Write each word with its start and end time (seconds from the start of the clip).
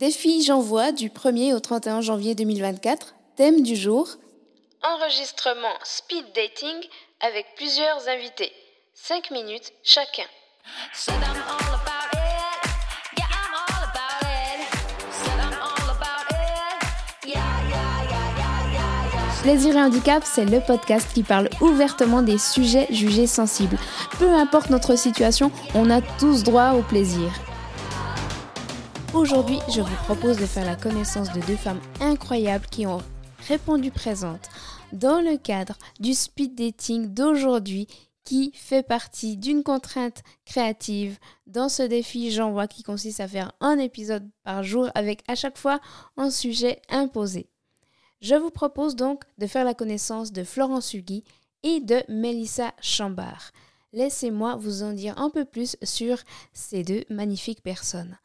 Défi 0.00 0.42
J'envoie 0.42 0.92
du 0.92 1.10
1er 1.10 1.52
au 1.52 1.60
31 1.60 2.00
janvier 2.00 2.34
2024. 2.34 3.14
Thème 3.36 3.62
du 3.62 3.76
jour 3.76 4.08
Enregistrement 4.82 5.74
speed 5.84 6.24
dating 6.34 6.88
avec 7.20 7.44
plusieurs 7.54 8.08
invités. 8.08 8.50
5 8.94 9.30
minutes 9.30 9.74
chacun. 9.82 10.24
Plaisir 19.42 19.76
et 19.76 19.82
handicap, 19.82 20.22
c'est 20.24 20.46
le 20.46 20.60
podcast 20.60 21.12
qui 21.12 21.24
parle 21.24 21.50
ouvertement 21.60 22.22
des 22.22 22.38
sujets 22.38 22.86
jugés 22.88 23.26
sensibles. 23.26 23.76
Peu 24.18 24.30
importe 24.30 24.70
notre 24.70 24.96
situation, 24.96 25.52
on 25.74 25.90
a 25.90 26.00
tous 26.18 26.42
droit 26.42 26.70
au 26.70 26.80
plaisir. 26.80 27.30
Aujourd'hui, 29.12 29.58
je 29.68 29.80
vous 29.80 29.96
propose 30.04 30.38
de 30.38 30.46
faire 30.46 30.64
la 30.64 30.76
connaissance 30.76 31.32
de 31.32 31.40
deux 31.40 31.56
femmes 31.56 31.80
incroyables 32.00 32.66
qui 32.66 32.86
ont 32.86 33.02
répondu 33.48 33.90
présentes 33.90 34.48
dans 34.92 35.20
le 35.20 35.36
cadre 35.36 35.76
du 35.98 36.14
speed 36.14 36.54
dating 36.54 37.12
d'aujourd'hui 37.12 37.88
qui 38.22 38.52
fait 38.54 38.84
partie 38.84 39.36
d'une 39.36 39.64
contrainte 39.64 40.22
créative 40.44 41.18
dans 41.48 41.68
ce 41.68 41.82
défi 41.82 42.30
j'envoie 42.30 42.68
qui 42.68 42.84
consiste 42.84 43.18
à 43.18 43.26
faire 43.26 43.50
un 43.60 43.78
épisode 43.78 44.30
par 44.44 44.62
jour 44.62 44.88
avec 44.94 45.24
à 45.26 45.34
chaque 45.34 45.58
fois 45.58 45.80
un 46.16 46.30
sujet 46.30 46.80
imposé. 46.88 47.48
Je 48.20 48.36
vous 48.36 48.50
propose 48.50 48.94
donc 48.94 49.24
de 49.38 49.48
faire 49.48 49.64
la 49.64 49.74
connaissance 49.74 50.30
de 50.30 50.44
Florence 50.44 50.94
Hugui 50.94 51.24
et 51.64 51.80
de 51.80 52.04
Melissa 52.08 52.72
Chambard. 52.80 53.50
Laissez-moi 53.92 54.54
vous 54.54 54.84
en 54.84 54.92
dire 54.92 55.18
un 55.18 55.30
peu 55.30 55.44
plus 55.44 55.76
sur 55.82 56.18
ces 56.52 56.84
deux 56.84 57.02
magnifiques 57.10 57.62
personnes. 57.62 58.16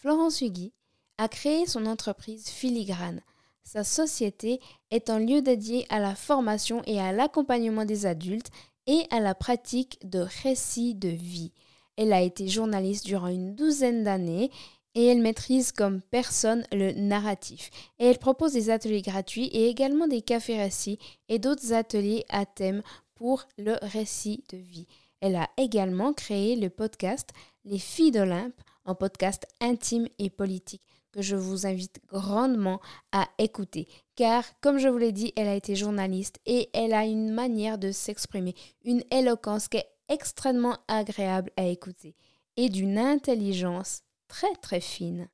Florence 0.00 0.42
Hugui 0.42 0.72
a 1.18 1.26
créé 1.26 1.66
son 1.66 1.84
entreprise 1.84 2.46
Filigrane. 2.46 3.20
Sa 3.64 3.82
société 3.82 4.60
est 4.92 5.10
un 5.10 5.18
lieu 5.18 5.42
dédié 5.42 5.86
à 5.90 5.98
la 5.98 6.14
formation 6.14 6.82
et 6.86 7.00
à 7.00 7.10
l'accompagnement 7.10 7.84
des 7.84 8.06
adultes 8.06 8.52
et 8.86 9.02
à 9.10 9.18
la 9.18 9.34
pratique 9.34 9.98
de 10.08 10.24
récits 10.44 10.94
de 10.94 11.08
vie. 11.08 11.50
Elle 11.96 12.12
a 12.12 12.22
été 12.22 12.46
journaliste 12.46 13.06
durant 13.06 13.26
une 13.26 13.56
douzaine 13.56 14.04
d'années 14.04 14.52
et 14.94 15.06
elle 15.06 15.20
maîtrise 15.20 15.72
comme 15.72 16.00
personne 16.00 16.64
le 16.70 16.92
narratif. 16.92 17.68
Elle 17.98 18.18
propose 18.18 18.52
des 18.52 18.70
ateliers 18.70 19.02
gratuits 19.02 19.46
et 19.46 19.68
également 19.68 20.06
des 20.06 20.22
cafés 20.22 20.62
récits 20.62 21.00
et 21.28 21.40
d'autres 21.40 21.72
ateliers 21.72 22.24
à 22.28 22.46
thème 22.46 22.82
pour 23.16 23.48
le 23.58 23.76
récit 23.82 24.44
de 24.52 24.58
vie. 24.58 24.86
Elle 25.20 25.34
a 25.34 25.50
également 25.56 26.12
créé 26.12 26.54
le 26.54 26.70
podcast 26.70 27.30
Les 27.64 27.80
filles 27.80 28.12
d'Olympe, 28.12 28.62
un 28.88 28.94
podcast 28.94 29.46
intime 29.60 30.08
et 30.18 30.30
politique 30.30 30.82
que 31.12 31.22
je 31.22 31.36
vous 31.36 31.66
invite 31.66 32.00
grandement 32.08 32.80
à 33.12 33.28
écouter. 33.38 33.88
Car, 34.16 34.44
comme 34.60 34.78
je 34.78 34.88
vous 34.88 34.98
l'ai 34.98 35.12
dit, 35.12 35.32
elle 35.36 35.48
a 35.48 35.54
été 35.54 35.76
journaliste 35.76 36.38
et 36.46 36.68
elle 36.74 36.92
a 36.92 37.04
une 37.04 37.30
manière 37.30 37.78
de 37.78 37.92
s'exprimer, 37.92 38.54
une 38.84 39.02
éloquence 39.10 39.68
qui 39.68 39.78
est 39.78 39.88
extrêmement 40.08 40.76
agréable 40.88 41.50
à 41.56 41.64
écouter 41.64 42.14
et 42.56 42.68
d'une 42.68 42.98
intelligence 42.98 44.02
très 44.26 44.54
très 44.62 44.80
fine. 44.80 45.28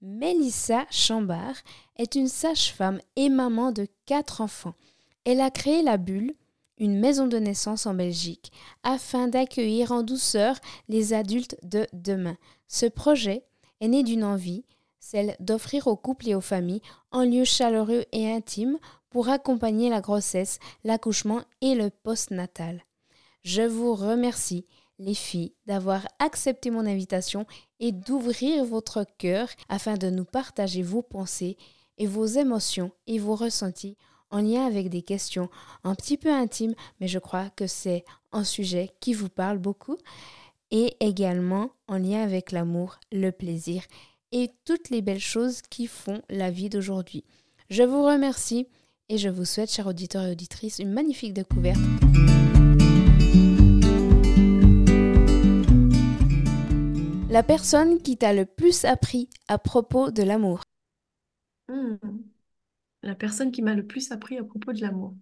Mélissa 0.00 0.84
Chambard 0.90 1.56
est 1.96 2.14
une 2.14 2.28
sage-femme 2.28 3.00
et 3.16 3.30
maman 3.30 3.72
de 3.72 3.86
quatre 4.04 4.40
enfants. 4.40 4.74
Elle 5.24 5.40
a 5.40 5.50
créé 5.50 5.82
La 5.82 5.96
Bulle, 5.96 6.34
une 6.78 6.98
maison 6.98 7.26
de 7.26 7.38
naissance 7.38 7.86
en 7.86 7.94
Belgique, 7.94 8.52
afin 8.82 9.28
d'accueillir 9.28 9.92
en 9.92 10.02
douceur 10.02 10.56
les 10.88 11.12
adultes 11.12 11.56
de 11.62 11.86
demain. 11.92 12.36
Ce 12.68 12.86
projet 12.86 13.44
est 13.80 13.88
né 13.88 14.02
d'une 14.02 14.24
envie, 14.24 14.64
celle 14.98 15.36
d'offrir 15.38 15.86
aux 15.86 15.96
couples 15.96 16.28
et 16.28 16.34
aux 16.34 16.40
familles 16.40 16.82
un 17.12 17.26
lieu 17.26 17.44
chaleureux 17.44 18.04
et 18.12 18.30
intime 18.30 18.78
pour 19.10 19.28
accompagner 19.28 19.90
la 19.90 20.00
grossesse, 20.00 20.58
l'accouchement 20.82 21.42
et 21.60 21.74
le 21.74 21.90
postnatal. 21.90 22.84
Je 23.42 23.62
vous 23.62 23.94
remercie 23.94 24.66
les 24.98 25.14
filles, 25.14 25.54
d'avoir 25.66 26.06
accepté 26.18 26.70
mon 26.70 26.86
invitation 26.86 27.46
et 27.80 27.92
d'ouvrir 27.92 28.64
votre 28.64 29.04
cœur 29.18 29.48
afin 29.68 29.94
de 29.94 30.08
nous 30.08 30.24
partager 30.24 30.82
vos 30.82 31.02
pensées 31.02 31.56
et 31.98 32.06
vos 32.06 32.26
émotions 32.26 32.92
et 33.06 33.18
vos 33.18 33.34
ressentis 33.34 33.96
en 34.34 34.42
lien 34.42 34.66
avec 34.66 34.90
des 34.90 35.02
questions 35.02 35.48
un 35.84 35.94
petit 35.94 36.16
peu 36.16 36.30
intimes, 36.30 36.74
mais 37.00 37.06
je 37.06 37.20
crois 37.20 37.50
que 37.50 37.68
c'est 37.68 38.04
un 38.32 38.42
sujet 38.42 38.90
qui 38.98 39.14
vous 39.14 39.28
parle 39.28 39.58
beaucoup, 39.58 39.96
et 40.72 40.96
également 40.98 41.70
en 41.86 41.98
lien 41.98 42.20
avec 42.20 42.50
l'amour, 42.50 42.98
le 43.12 43.30
plaisir 43.30 43.84
et 44.32 44.50
toutes 44.64 44.90
les 44.90 45.02
belles 45.02 45.20
choses 45.20 45.62
qui 45.62 45.86
font 45.86 46.20
la 46.28 46.50
vie 46.50 46.68
d'aujourd'hui. 46.68 47.22
Je 47.70 47.84
vous 47.84 48.04
remercie 48.04 48.66
et 49.08 49.18
je 49.18 49.28
vous 49.28 49.44
souhaite, 49.44 49.70
chers 49.70 49.86
auditeurs 49.86 50.24
et 50.24 50.32
auditrices, 50.32 50.80
une 50.80 50.92
magnifique 50.92 51.32
découverte. 51.32 51.78
La 57.30 57.44
personne 57.44 58.02
qui 58.02 58.16
t'a 58.16 58.32
le 58.32 58.46
plus 58.46 58.84
appris 58.84 59.28
à 59.46 59.58
propos 59.58 60.10
de 60.10 60.24
l'amour. 60.24 60.62
Hmm. 61.68 61.96
La 63.04 63.14
personne 63.14 63.52
qui 63.52 63.62
m'a 63.62 63.74
le 63.74 63.86
plus 63.86 64.10
appris 64.10 64.36
à 64.38 64.42
propos 64.44 64.72
de 64.72 64.80
l'amour. 64.80 65.14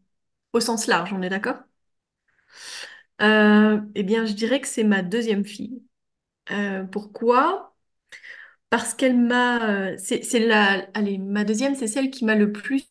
Au 0.55 0.61
sens 0.61 0.87
large, 0.89 1.13
on 1.15 1.23
est 1.23 1.31
d'accord? 1.31 1.59
Euh, 3.21 3.81
eh 3.95 4.03
bien, 4.03 4.27
je 4.27 4.33
dirais 4.33 4.61
que 4.61 4.67
c'est 4.69 4.85
ma 4.85 5.03
deuxième 5.03 5.45
fille. 5.45 5.83
Euh, 6.53 6.85
pourquoi? 6.85 7.77
Parce 8.71 8.95
qu'elle 8.95 9.19
m'a... 9.19 9.71
Euh, 9.93 9.97
c'est 9.99 10.25
c'est 10.25 10.41
la... 10.41 10.89
Allez, 10.95 11.19
ma 11.19 11.45
deuxième, 11.45 11.75
c'est 11.77 11.89
celle 11.89 12.11
qui 12.11 12.25
m'a 12.25 12.37
le 12.37 12.53
plus 12.53 12.87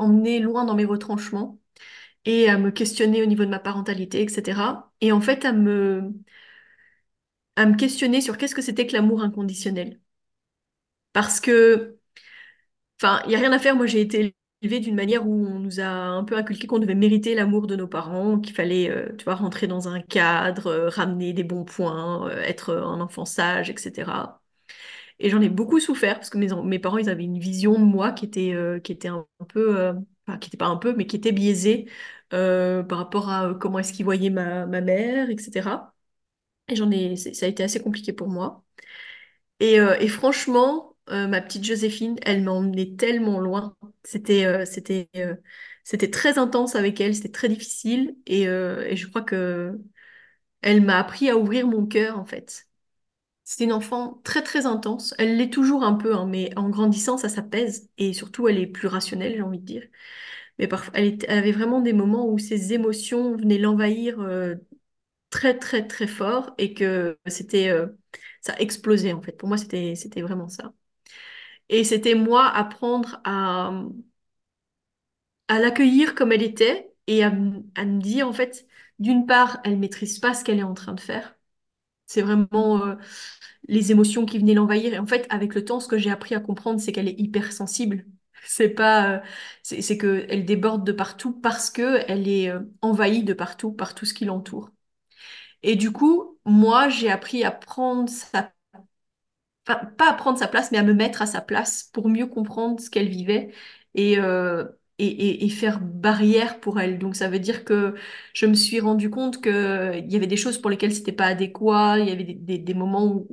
emmenée 0.00 0.40
loin 0.40 0.64
dans 0.64 0.74
mes 0.76 0.84
retranchements 0.86 1.60
et 2.26 2.48
à 2.50 2.58
me 2.58 2.70
questionner 2.72 3.22
au 3.22 3.26
niveau 3.26 3.44
de 3.46 3.50
ma 3.50 3.60
parentalité, 3.60 4.22
etc. 4.22 4.92
Et 5.02 5.12
en 5.12 5.20
fait, 5.22 5.44
à 5.46 5.52
me 5.52 6.12
à 7.56 7.64
me 7.66 7.76
questionner 7.76 8.20
sur 8.20 8.36
qu'est-ce 8.38 8.54
que 8.56 8.60
c'était 8.62 8.86
que 8.88 8.92
l'amour 8.94 9.22
inconditionnel. 9.22 10.00
Parce 11.12 11.40
que, 11.40 11.99
enfin, 13.00 13.20
il 13.24 13.28
n'y 13.30 13.36
a 13.36 13.38
rien 13.38 13.52
à 13.52 13.58
faire. 13.58 13.76
Moi, 13.76 13.86
j'ai 13.86 14.00
été 14.00 14.34
élevée 14.62 14.80
d'une 14.80 14.94
manière 14.94 15.26
où 15.26 15.32
on 15.46 15.58
nous 15.58 15.80
a 15.80 15.86
un 15.86 16.24
peu 16.24 16.36
inculqué 16.36 16.66
qu'on 16.66 16.78
devait 16.78 16.94
mériter 16.94 17.34
l'amour 17.34 17.66
de 17.66 17.76
nos 17.76 17.88
parents, 17.88 18.38
qu'il 18.40 18.54
fallait, 18.54 18.90
euh, 18.90 19.14
tu 19.16 19.24
vois, 19.24 19.34
rentrer 19.34 19.66
dans 19.66 19.88
un 19.88 20.00
cadre, 20.02 20.66
euh, 20.68 20.88
ramener 20.88 21.32
des 21.32 21.44
bons 21.44 21.64
points, 21.64 22.28
euh, 22.28 22.42
être 22.42 22.74
un 22.76 23.00
enfant 23.00 23.24
sage, 23.24 23.70
etc. 23.70 24.40
Et 25.18 25.30
j'en 25.30 25.40
ai 25.42 25.48
beaucoup 25.50 25.80
souffert 25.80 26.16
parce 26.16 26.30
que 26.30 26.38
mes, 26.38 26.78
parents, 26.78 26.98
ils 26.98 27.10
avaient 27.10 27.24
une 27.24 27.38
vision 27.38 27.74
de 27.78 27.84
moi 27.84 28.12
qui 28.12 28.24
était, 28.26 28.54
qui 28.84 28.92
était 28.92 29.08
un, 29.08 29.26
peu, 29.48 29.92
enfin, 30.26 30.38
qui 30.38 30.48
n'était 30.48 30.56
pas 30.58 30.66
un 30.68 30.76
peu, 30.76 30.94
mais 30.96 31.06
qui 31.06 31.16
était 31.16 31.32
biaisée 31.32 31.86
par 32.30 32.98
rapport 32.98 33.30
à 33.30 33.54
comment 33.60 33.78
est-ce 33.80 33.92
qu'ils 33.92 34.04
voyaient 34.04 34.30
ma, 34.30 34.66
ma 34.66 34.80
mère, 34.80 35.30
etc. 35.30 35.94
Et 36.68 36.76
j'en 36.76 36.90
ai, 36.90 37.16
ça 37.16 37.46
a 37.46 37.48
été 37.48 37.62
assez 37.64 37.80
compliqué 37.82 38.12
pour 38.14 38.28
moi. 38.28 38.64
Et 39.60 40.08
franchement, 40.08 40.89
euh, 41.10 41.26
ma 41.28 41.40
petite 41.40 41.64
Joséphine, 41.64 42.16
elle 42.22 42.42
m'a 42.42 42.52
emmenée 42.52 42.96
tellement 42.96 43.40
loin. 43.40 43.76
C'était 44.04 44.44
euh, 44.46 44.64
c'était 44.64 45.08
c'était 45.84 46.10
très 46.10 46.38
intense 46.38 46.76
avec 46.76 47.00
elle, 47.00 47.14
c'était 47.14 47.30
très 47.30 47.48
difficile. 47.48 48.16
Et, 48.26 48.44
je 48.44 49.06
crois 49.08 49.22
que 49.22 49.78
elle 50.62 50.82
m'a 50.82 50.98
appris 50.98 51.30
à 51.30 51.36
ouvrir 51.36 51.66
mon 51.66 51.86
cœur, 51.86 52.18
en 52.18 52.24
fait. 52.24 52.68
C'était 53.44 53.64
une 53.64 53.72
enfant 53.72 54.20
très 54.24 54.42
très 54.42 54.66
intense. 54.66 55.14
Elle 55.18 55.36
l'est 55.38 55.50
toujours 55.52 55.84
un 55.84 55.94
peu, 55.94 56.14
hein, 56.14 56.26
mais 56.26 56.56
en 56.58 56.70
grandissant, 56.70 57.18
ça 57.18 57.28
s'apaise. 57.28 57.90
Et 57.98 58.12
surtout, 58.12 58.48
elle 58.48 58.58
est 58.58 58.66
plus 58.68 58.88
rationnelle, 58.88 59.34
j'ai 59.36 59.42
envie 59.42 59.58
de 59.60 59.64
dire. 59.64 59.84
Mais 60.58 60.68
parfois, 60.68 60.92
elle, 60.96 61.18
elle 61.28 61.38
avait 61.38 61.52
vraiment 61.52 61.80
des 61.80 61.92
moments 61.94 62.28
où 62.28 62.38
ses 62.38 62.72
émotions 62.74 63.36
venaient 63.36 63.58
l'envahir 63.58 64.20
très 65.30 65.58
très 65.58 65.86
très 65.86 66.06
fort 66.06 66.54
et 66.58 66.74
que 66.74 67.18
c'était 67.26 67.68
euh, 67.70 67.86
ça 68.40 68.54
explosait 68.58 69.12
en 69.12 69.22
fait. 69.22 69.32
Pour 69.32 69.48
moi, 69.48 69.58
c'était 69.58 69.94
c'était 69.94 70.22
vraiment 70.22 70.48
ça. 70.48 70.72
Et 71.70 71.84
c'était 71.84 72.14
moi 72.14 72.46
apprendre 72.48 73.20
à 73.24 73.72
à 75.48 75.58
l'accueillir 75.58 76.14
comme 76.14 76.32
elle 76.32 76.42
était 76.42 76.92
et 77.06 77.24
à, 77.24 77.28
à 77.74 77.84
me 77.84 78.00
dire 78.00 78.28
en 78.28 78.32
fait, 78.32 78.66
d'une 78.98 79.26
part, 79.26 79.60
elle 79.64 79.78
maîtrise 79.78 80.18
pas 80.18 80.34
ce 80.34 80.44
qu'elle 80.44 80.58
est 80.60 80.62
en 80.62 80.74
train 80.74 80.92
de 80.94 81.00
faire. 81.00 81.36
C'est 82.06 82.22
vraiment 82.22 82.86
euh, 82.86 82.96
les 83.68 83.92
émotions 83.92 84.26
qui 84.26 84.38
venaient 84.38 84.54
l'envahir. 84.54 84.94
Et 84.94 84.98
en 85.00 85.06
fait, 85.06 85.26
avec 85.30 85.54
le 85.54 85.64
temps, 85.64 85.80
ce 85.80 85.88
que 85.88 85.98
j'ai 85.98 86.10
appris 86.10 86.34
à 86.36 86.40
comprendre, 86.40 86.80
c'est 86.80 86.92
qu'elle 86.92 87.08
est 87.08 87.20
hypersensible. 87.20 88.06
C'est 88.46 88.70
pas, 88.70 89.16
euh, 89.18 89.20
c'est 89.62 89.98
que 89.98 90.26
elle 90.30 90.44
déborde 90.46 90.86
de 90.86 90.92
partout 90.92 91.32
parce 91.32 91.70
que 91.70 92.02
elle 92.08 92.28
est 92.28 92.52
envahie 92.82 93.24
de 93.24 93.34
partout 93.34 93.72
par 93.72 93.94
tout 93.94 94.06
ce 94.06 94.14
qui 94.14 94.24
l'entoure. 94.26 94.70
Et 95.62 95.76
du 95.76 95.92
coup, 95.92 96.38
moi, 96.46 96.88
j'ai 96.90 97.10
appris 97.10 97.44
à 97.44 97.50
prendre 97.52 98.08
sa... 98.10 98.52
Pas 99.64 100.10
à 100.10 100.14
prendre 100.14 100.38
sa 100.38 100.48
place, 100.48 100.72
mais 100.72 100.78
à 100.78 100.82
me 100.82 100.94
mettre 100.94 101.22
à 101.22 101.26
sa 101.26 101.40
place 101.40 101.84
pour 101.92 102.08
mieux 102.08 102.26
comprendre 102.26 102.80
ce 102.80 102.90
qu'elle 102.90 103.08
vivait 103.08 103.52
et, 103.94 104.18
euh, 104.18 104.64
et, 104.98 105.44
et, 105.44 105.48
faire 105.48 105.80
barrière 105.80 106.60
pour 106.60 106.80
elle. 106.80 106.98
Donc, 106.98 107.14
ça 107.14 107.28
veut 107.28 107.38
dire 107.38 107.64
que 107.64 107.94
je 108.34 108.46
me 108.46 108.54
suis 108.54 108.80
rendu 108.80 109.10
compte 109.10 109.40
qu'il 109.42 110.06
y 110.08 110.16
avait 110.16 110.26
des 110.26 110.36
choses 110.36 110.58
pour 110.58 110.70
lesquelles 110.70 110.94
c'était 110.94 111.12
pas 111.12 111.26
adéquat, 111.26 111.98
il 112.00 112.08
y 112.08 112.10
avait 112.10 112.24
des, 112.24 112.58
des, 112.58 112.74
moments 112.74 113.06
où, 113.06 113.28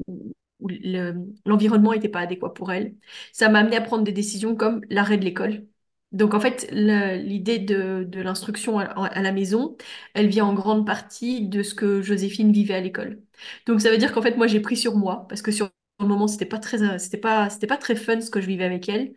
l'environnement 1.45 1.93
n'était 1.93 2.09
pas 2.09 2.21
adéquat 2.21 2.53
pour 2.53 2.71
elle. 2.71 2.95
Ça 3.31 3.49
m'a 3.49 3.59
amené 3.59 3.75
à 3.77 3.81
prendre 3.81 4.03
des 4.03 4.11
décisions 4.11 4.55
comme 4.55 4.81
l'arrêt 4.89 5.17
de 5.17 5.25
l'école. 5.25 5.65
Donc 6.13 6.33
en 6.33 6.39
fait, 6.39 6.67
l'idée 6.71 7.59
de, 7.59 8.03
de 8.07 8.21
l'instruction 8.21 8.79
à, 8.79 9.21
la 9.21 9.31
maison, 9.31 9.75
elle 10.13 10.27
vient 10.27 10.45
en 10.45 10.53
grande 10.53 10.85
partie 10.85 11.47
de 11.47 11.63
ce 11.63 11.75
que 11.75 12.01
Joséphine 12.01 12.51
vivait 12.51 12.75
à 12.75 12.81
l'école. 12.81 13.21
Donc 13.65 13.81
ça 13.81 13.91
veut 13.91 13.97
dire 13.97 14.13
qu'en 14.13 14.21
fait, 14.21 14.37
moi, 14.37 14.47
j'ai 14.47 14.61
pris 14.61 14.77
sur 14.77 14.95
moi, 14.95 15.25
parce 15.29 15.41
que 15.41 15.51
sur 15.51 15.69
le 16.05 16.07
moment, 16.07 16.27
c'était 16.27 16.45
pas 16.45 16.59
très, 16.59 16.99
c'était 16.99 17.17
pas, 17.17 17.49
c'était 17.49 17.67
pas 17.67 17.77
très 17.77 17.95
fun 17.95 18.21
ce 18.21 18.29
que 18.29 18.41
je 18.41 18.47
vivais 18.47 18.65
avec 18.65 18.87
elle. 18.89 19.13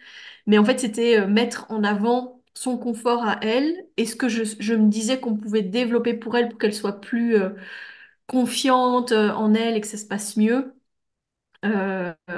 Mais 0.46 0.58
en 0.58 0.64
fait, 0.64 0.80
c'était 0.80 1.18
euh, 1.20 1.26
mettre 1.26 1.66
en 1.70 1.84
avant 1.84 2.42
son 2.54 2.78
confort 2.78 3.22
à 3.24 3.38
elle 3.42 3.86
et 3.96 4.06
ce 4.06 4.16
que 4.16 4.28
je, 4.28 4.42
je 4.58 4.74
me 4.74 4.88
disais 4.88 5.20
qu'on 5.20 5.36
pouvait 5.36 5.62
développer 5.62 6.14
pour 6.14 6.36
elle 6.36 6.48
pour 6.48 6.58
qu'elle 6.58 6.74
soit 6.74 7.00
plus 7.00 7.36
euh, 7.36 7.50
confiante 8.26 9.12
euh, 9.12 9.30
en 9.32 9.54
elle 9.54 9.76
et 9.76 9.80
que 9.80 9.86
ça 9.86 9.98
se 9.98 10.06
passe 10.06 10.36
mieux 10.36 10.74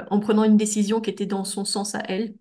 en 0.09 0.19
prenant 0.19 0.43
une 0.43 0.57
décision 0.57 1.01
qui 1.01 1.09
était 1.09 1.25
dans 1.25 1.45
son 1.45 1.65
sens 1.65 1.95
à 1.95 2.01
elle. 2.07 2.35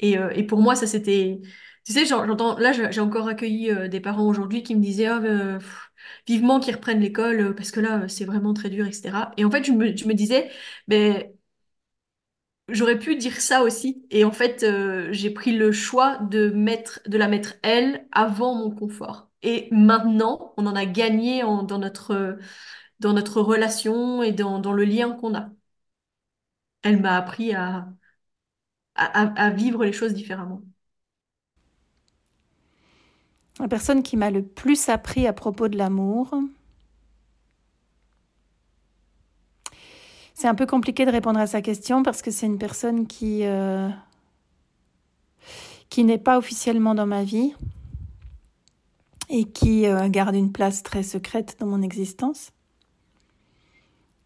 Et, 0.00 0.14
et 0.34 0.44
pour 0.44 0.60
moi, 0.60 0.76
ça 0.76 0.86
c'était... 0.86 1.40
Tu 1.86 1.92
sais, 1.94 2.06
j'entends, 2.06 2.58
là, 2.58 2.72
j'ai 2.72 3.00
encore 3.00 3.28
accueilli 3.28 3.72
des 3.90 4.00
parents 4.00 4.26
aujourd'hui 4.28 4.62
qui 4.62 4.76
me 4.76 4.82
disaient 4.82 5.06
ah, 5.06 5.20
vivement 6.26 6.60
qu'ils 6.60 6.74
reprennent 6.74 7.00
l'école 7.00 7.54
parce 7.54 7.70
que 7.70 7.80
là, 7.80 8.08
c'est 8.08 8.24
vraiment 8.24 8.54
très 8.54 8.70
dur, 8.70 8.86
etc. 8.86 9.32
Et 9.36 9.44
en 9.44 9.50
fait, 9.50 9.64
je 9.64 9.72
me, 9.72 9.96
je 9.96 10.06
me 10.06 10.14
disais, 10.14 10.50
ben, 10.88 11.24
j'aurais 12.72 12.98
pu 12.98 13.16
dire 13.16 13.40
ça 13.40 13.62
aussi. 13.62 14.06
Et 14.10 14.24
en 14.24 14.32
fait, 14.32 14.62
euh, 14.62 15.08
j'ai 15.12 15.30
pris 15.30 15.52
le 15.56 15.72
choix 15.72 16.18
de 16.18 16.50
mettre, 16.50 17.00
de 17.06 17.18
la 17.18 17.28
mettre 17.28 17.54
elle 17.62 18.06
avant 18.12 18.54
mon 18.54 18.70
confort. 18.70 19.30
Et 19.42 19.68
maintenant, 19.72 20.52
on 20.56 20.66
en 20.66 20.76
a 20.76 20.84
gagné 20.86 21.42
dans 21.42 21.78
notre, 21.78 22.38
dans 23.00 23.12
notre 23.14 23.40
relation 23.42 24.22
et 24.22 24.32
dans, 24.32 24.58
dans 24.60 24.72
le 24.74 24.84
lien 24.84 25.12
qu'on 25.12 25.34
a. 25.36 25.50
Elle 26.82 27.00
m'a 27.00 27.16
appris 27.16 27.54
à, 27.54 27.88
à 28.94 29.50
vivre 29.50 29.84
les 29.84 29.92
choses 29.92 30.14
différemment. 30.14 30.62
La 33.60 33.68
personne 33.68 34.02
qui 34.02 34.16
m'a 34.16 34.30
le 34.30 34.42
plus 34.42 34.88
appris 34.88 35.26
à 35.28 35.32
propos 35.32 35.68
de 35.68 35.76
l'amour, 35.78 36.34
C'est 40.40 40.48
un 40.48 40.54
peu 40.54 40.64
compliqué 40.64 41.04
de 41.04 41.10
répondre 41.10 41.38
à 41.38 41.46
sa 41.46 41.60
question 41.60 42.02
parce 42.02 42.22
que 42.22 42.30
c'est 42.30 42.46
une 42.46 42.56
personne 42.56 43.06
qui, 43.06 43.44
euh, 43.44 43.90
qui 45.90 46.02
n'est 46.02 46.16
pas 46.16 46.38
officiellement 46.38 46.94
dans 46.94 47.04
ma 47.04 47.24
vie 47.24 47.52
et 49.28 49.44
qui 49.44 49.84
euh, 49.84 50.08
garde 50.08 50.34
une 50.34 50.50
place 50.50 50.82
très 50.82 51.02
secrète 51.02 51.58
dans 51.60 51.66
mon 51.66 51.82
existence 51.82 52.52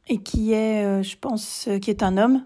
et 0.07 0.19
qui 0.19 0.53
est, 0.53 0.85
euh, 0.85 1.03
je 1.03 1.17
pense, 1.17 1.69
qui 1.83 1.91
est 1.91 2.05
un 2.05 2.17
homme 2.17 2.45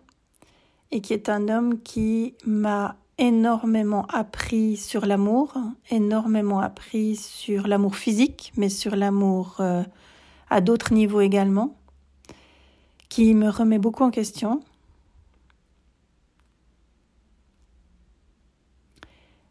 et 0.91 1.03
qui 1.03 1.13
est 1.13 1.29
un 1.29 1.51
homme 1.51 1.83
qui 1.83 2.37
m'a 2.47 2.97
énormément 3.19 4.07
appris 4.07 4.79
sur 4.79 5.05
l'amour, 5.05 5.53
énormément 5.91 6.61
appris 6.61 7.17
sur 7.17 7.69
l'amour 7.69 7.97
physique, 7.97 8.51
mais 8.57 8.71
sur 8.71 8.97
l'amour 8.97 9.61
à 10.49 10.61
d'autres 10.63 10.95
niveaux 10.95 11.21
également 11.21 11.79
qui 13.19 13.35
me 13.35 13.49
remet 13.49 13.81
beaucoup 13.81 14.05
en 14.05 14.13
question. 14.13 14.61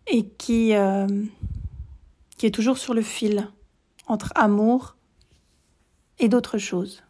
Et 0.07 0.25
qui, 0.25 0.73
euh, 0.73 1.05
qui 2.37 2.45
est 2.45 2.51
toujours 2.51 2.77
sur 2.77 2.93
le 2.93 3.01
fil 3.01 3.51
entre 4.07 4.31
amour 4.35 4.95
et 6.17 6.29
d'autres 6.29 6.57
choses. 6.57 7.03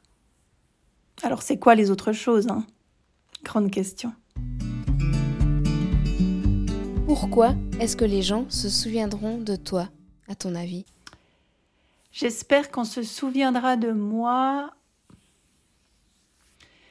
Alors 1.21 1.44
c'est 1.44 1.59
quoi 1.59 1.75
les 1.75 1.92
autres 1.92 2.12
choses 2.12 2.48
hein? 2.48 2.65
Grande 3.44 3.69
question. 3.69 4.12
Pourquoi 7.06 7.53
est-ce 7.80 7.95
que 7.95 8.03
les 8.03 8.24
gens 8.24 8.50
se 8.50 8.68
souviendront 8.68 9.38
de 9.38 9.56
toi, 9.56 9.89
à 10.27 10.33
ton 10.33 10.56
avis? 10.56 10.88
J'espère 12.12 12.71
qu'on 12.71 12.83
se 12.83 13.03
souviendra 13.03 13.77
de 13.77 13.92
moi 13.92 14.71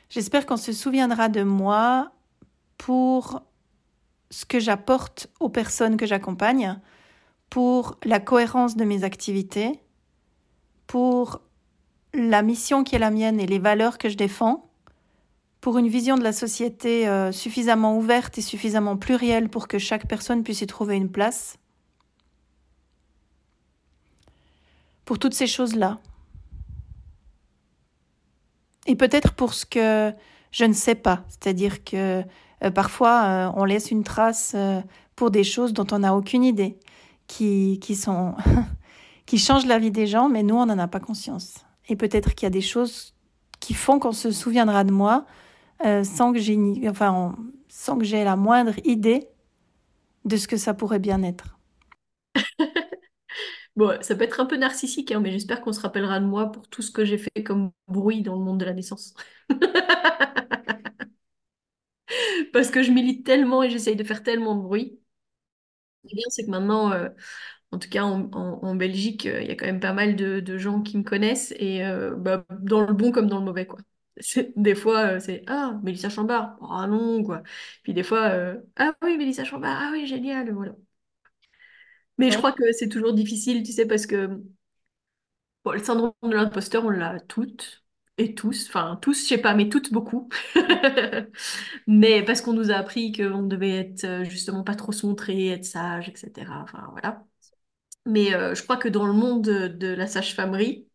J'espère 0.09 0.47
qu'on 0.47 0.57
se 0.57 0.73
souviendra 0.73 1.29
de 1.29 1.43
moi 1.43 2.13
pour 2.79 3.43
ce 4.31 4.45
que 4.45 4.61
j'apporte 4.61 5.29
aux 5.41 5.49
personnes 5.49 5.97
que 5.97 6.07
j'accompagne, 6.07 6.79
pour 7.51 7.99
la 8.05 8.21
cohérence 8.21 8.77
de 8.77 8.85
mes 8.85 9.05
activités, 9.05 9.81
pour 10.87 11.41
la 12.15 12.43
mission 12.43 12.85
qui 12.85 12.95
est 12.95 13.01
la 13.01 13.11
mienne 13.11 13.41
et 13.41 13.47
les 13.47 13.59
valeurs 13.59 13.99
que 13.99 14.09
je 14.09 14.17
défends, 14.17 14.71
pour 15.61 15.79
une 15.79 15.89
vision 15.89 16.17
de 16.17 16.23
la 16.23 16.33
société 16.33 17.09
euh, 17.09 17.33
suffisamment 17.33 17.97
ouverte 17.97 18.39
et 18.39 18.43
suffisamment 18.43 18.97
plurielle 18.97 19.49
pour 19.49 19.69
que 19.69 19.79
chaque 19.79 20.07
personne 20.07 20.45
puisse 20.45 20.61
y 20.61 20.67
trouver 20.67 20.97
une 20.97 21.11
place. 21.11 21.59
Pour 25.05 25.19
toutes 25.19 25.35
ces 25.35 25.47
choses-là. 25.47 25.99
Et 28.87 28.97
peut-être 28.97 29.33
pour 29.33 29.55
ce 29.55 29.67
que 29.67 30.13
je 30.53 30.65
ne 30.65 30.73
sais 30.73 30.95
pas, 30.95 31.25
c'est-à-dire 31.29 31.85
que 31.85 32.23
euh, 32.65 32.71
parfois 32.71 33.25
euh, 33.25 33.53
on 33.57 33.65
laisse 33.65 33.91
une 33.91 34.05
trace 34.05 34.53
euh, 34.55 34.81
pour 35.15 35.31
des 35.31 35.45
choses 35.45 35.73
dont 35.73 35.87
on 35.93 35.99
n'a 35.99 36.15
aucune 36.15 36.45
idée, 36.45 36.79
qui, 37.27 37.79
qui 37.81 37.95
sont 37.95 38.35
qui 39.27 39.39
changent 39.39 39.67
la 39.67 39.79
vie 39.79 39.91
des 39.91 40.07
gens, 40.07 40.29
mais 40.29 40.43
nous 40.43 40.55
on 40.55 40.67
n'en 40.67 40.79
a 40.79 40.89
pas 40.89 41.01
conscience. 41.01 41.57
Et 41.89 41.97
peut-être 41.97 42.35
qu'il 42.35 42.47
y 42.47 42.49
a 42.49 42.51
des 42.51 42.61
choses 42.61 43.15
qui 43.61 43.75
font 43.75 43.99
qu'on 43.99 44.13
se 44.13 44.31
souviendra 44.31 44.85
de 44.85 44.93
moi 44.93 45.27
sans 46.05 46.33
que 46.33 46.39
j'ai 46.39 46.59
enfin 46.89 47.37
sans 47.69 47.99
que 47.99 48.05
j'ai 48.05 48.25
la 48.25 48.35
moindre 48.35 48.73
idée 48.85 49.29
de 50.25 50.37
ce 50.37 50.49
que 50.49 50.57
ça 50.57 50.73
pourrait 50.73 50.99
bien 50.99 51.23
être. 51.23 51.56
Bon, 53.77 53.99
ça 54.03 54.15
peut 54.17 54.25
être 54.25 54.41
un 54.41 54.47
peu 54.47 54.57
narcissique, 54.57 55.13
hein, 55.13 55.21
mais 55.21 55.31
j'espère 55.33 55.61
qu'on 55.61 55.73
se 55.73 55.81
rappellera 55.81 56.19
de 56.19 56.25
moi 56.25 56.51
pour 56.51 56.67
tout 56.69 56.81
ce 56.83 56.91
que 56.91 57.05
j'ai 57.05 57.19
fait 57.19 57.43
comme 57.45 57.73
bruit 57.89 58.23
dans 58.23 58.35
le 58.35 58.41
monde 58.43 58.59
de 58.59 58.65
la 58.65 58.73
naissance. 58.73 59.15
Parce 62.53 62.71
que 62.71 62.83
je 62.83 62.91
milite 62.93 63.25
tellement 63.25 63.63
et 63.63 63.71
j'essaye 63.71 63.97
de 63.97 64.05
faire 64.05 64.23
tellement 64.23 64.55
de 64.57 64.63
bruit. 64.63 64.99
Ce 66.05 66.15
bien, 66.15 66.25
c'est 66.31 66.45
que 66.45 66.51
maintenant, 66.51 66.93
euh, 66.93 67.09
en 67.73 67.79
tout 67.79 67.89
cas 67.89 68.05
en, 68.05 68.75
Belgique, 68.77 69.27
euh, 69.27 69.43
il 69.43 69.49
y 69.49 69.51
a 69.51 69.57
quand 69.57 69.67
même 69.67 69.81
pas 69.81 69.93
mal 69.93 70.17
de, 70.17 70.59
gens 70.59 70.83
qui 70.83 70.99
me 70.99 71.03
connaissent, 71.05 71.53
et 71.59 71.85
euh, 71.85 72.15
bah, 72.17 72.45
dans 72.61 72.87
le 72.87 72.93
bon 72.95 73.13
comme 73.13 73.29
dans 73.29 73.39
le 73.39 73.45
mauvais, 73.45 73.67
quoi. 73.67 73.81
Des 74.57 74.75
fois, 74.75 75.21
c'est 75.21 75.45
Ah, 75.47 75.79
Mélissa 75.83 76.09
Chambard, 76.09 76.59
ah 76.71 76.87
non, 76.87 77.23
quoi. 77.25 77.43
Puis 77.83 77.95
des 77.95 78.03
fois, 78.03 78.33
Ah 78.77 78.95
oui, 79.03 79.17
Mélissa 79.19 79.45
Chambard, 79.45 79.79
ah 79.81 79.91
oui, 79.93 80.07
génial, 80.07 80.53
voilà. 80.53 80.75
Mais 82.19 82.31
je 82.31 82.39
crois 82.39 82.53
que 82.53 82.73
c'est 82.73 82.89
toujours 82.89 83.13
difficile, 83.13 83.63
tu 83.63 83.73
sais, 83.73 83.87
parce 83.87 84.07
que 84.07 84.41
le 85.73 85.83
syndrome 85.83 86.13
de 86.23 86.35
l'imposteur, 86.35 86.85
on 86.85 86.91
l'a 86.91 87.21
toutes 87.21 87.85
et 88.19 88.35
tous, 88.35 88.69
enfin 88.69 88.99
tous, 89.03 89.23
je 89.23 89.29
sais 89.29 89.39
pas, 89.39 89.55
mais 89.55 89.69
toutes 89.69 89.93
beaucoup. 89.93 90.29
Mais 91.87 92.25
parce 92.25 92.41
qu'on 92.41 92.55
nous 92.55 92.71
a 92.71 92.77
appris 92.77 93.13
qu'on 93.13 93.43
devait 93.43 93.77
être 93.77 94.05
euh, 94.05 94.25
justement 94.25 94.65
pas 94.65 94.75
trop 94.75 94.93
se 94.93 95.07
montrer, 95.07 95.49
être 95.49 95.65
sage, 95.65 96.09
etc. 96.09 96.63
Enfin 96.63 96.89
voilà. 96.93 97.25
Mais 98.07 98.35
euh, 98.35 98.55
je 98.55 98.63
crois 98.63 98.77
que 98.79 98.89
dans 98.89 99.07
le 99.07 99.13
monde 99.13 99.43
de, 99.45 99.89
la 99.89 100.07
sage-famerie, 100.07 100.89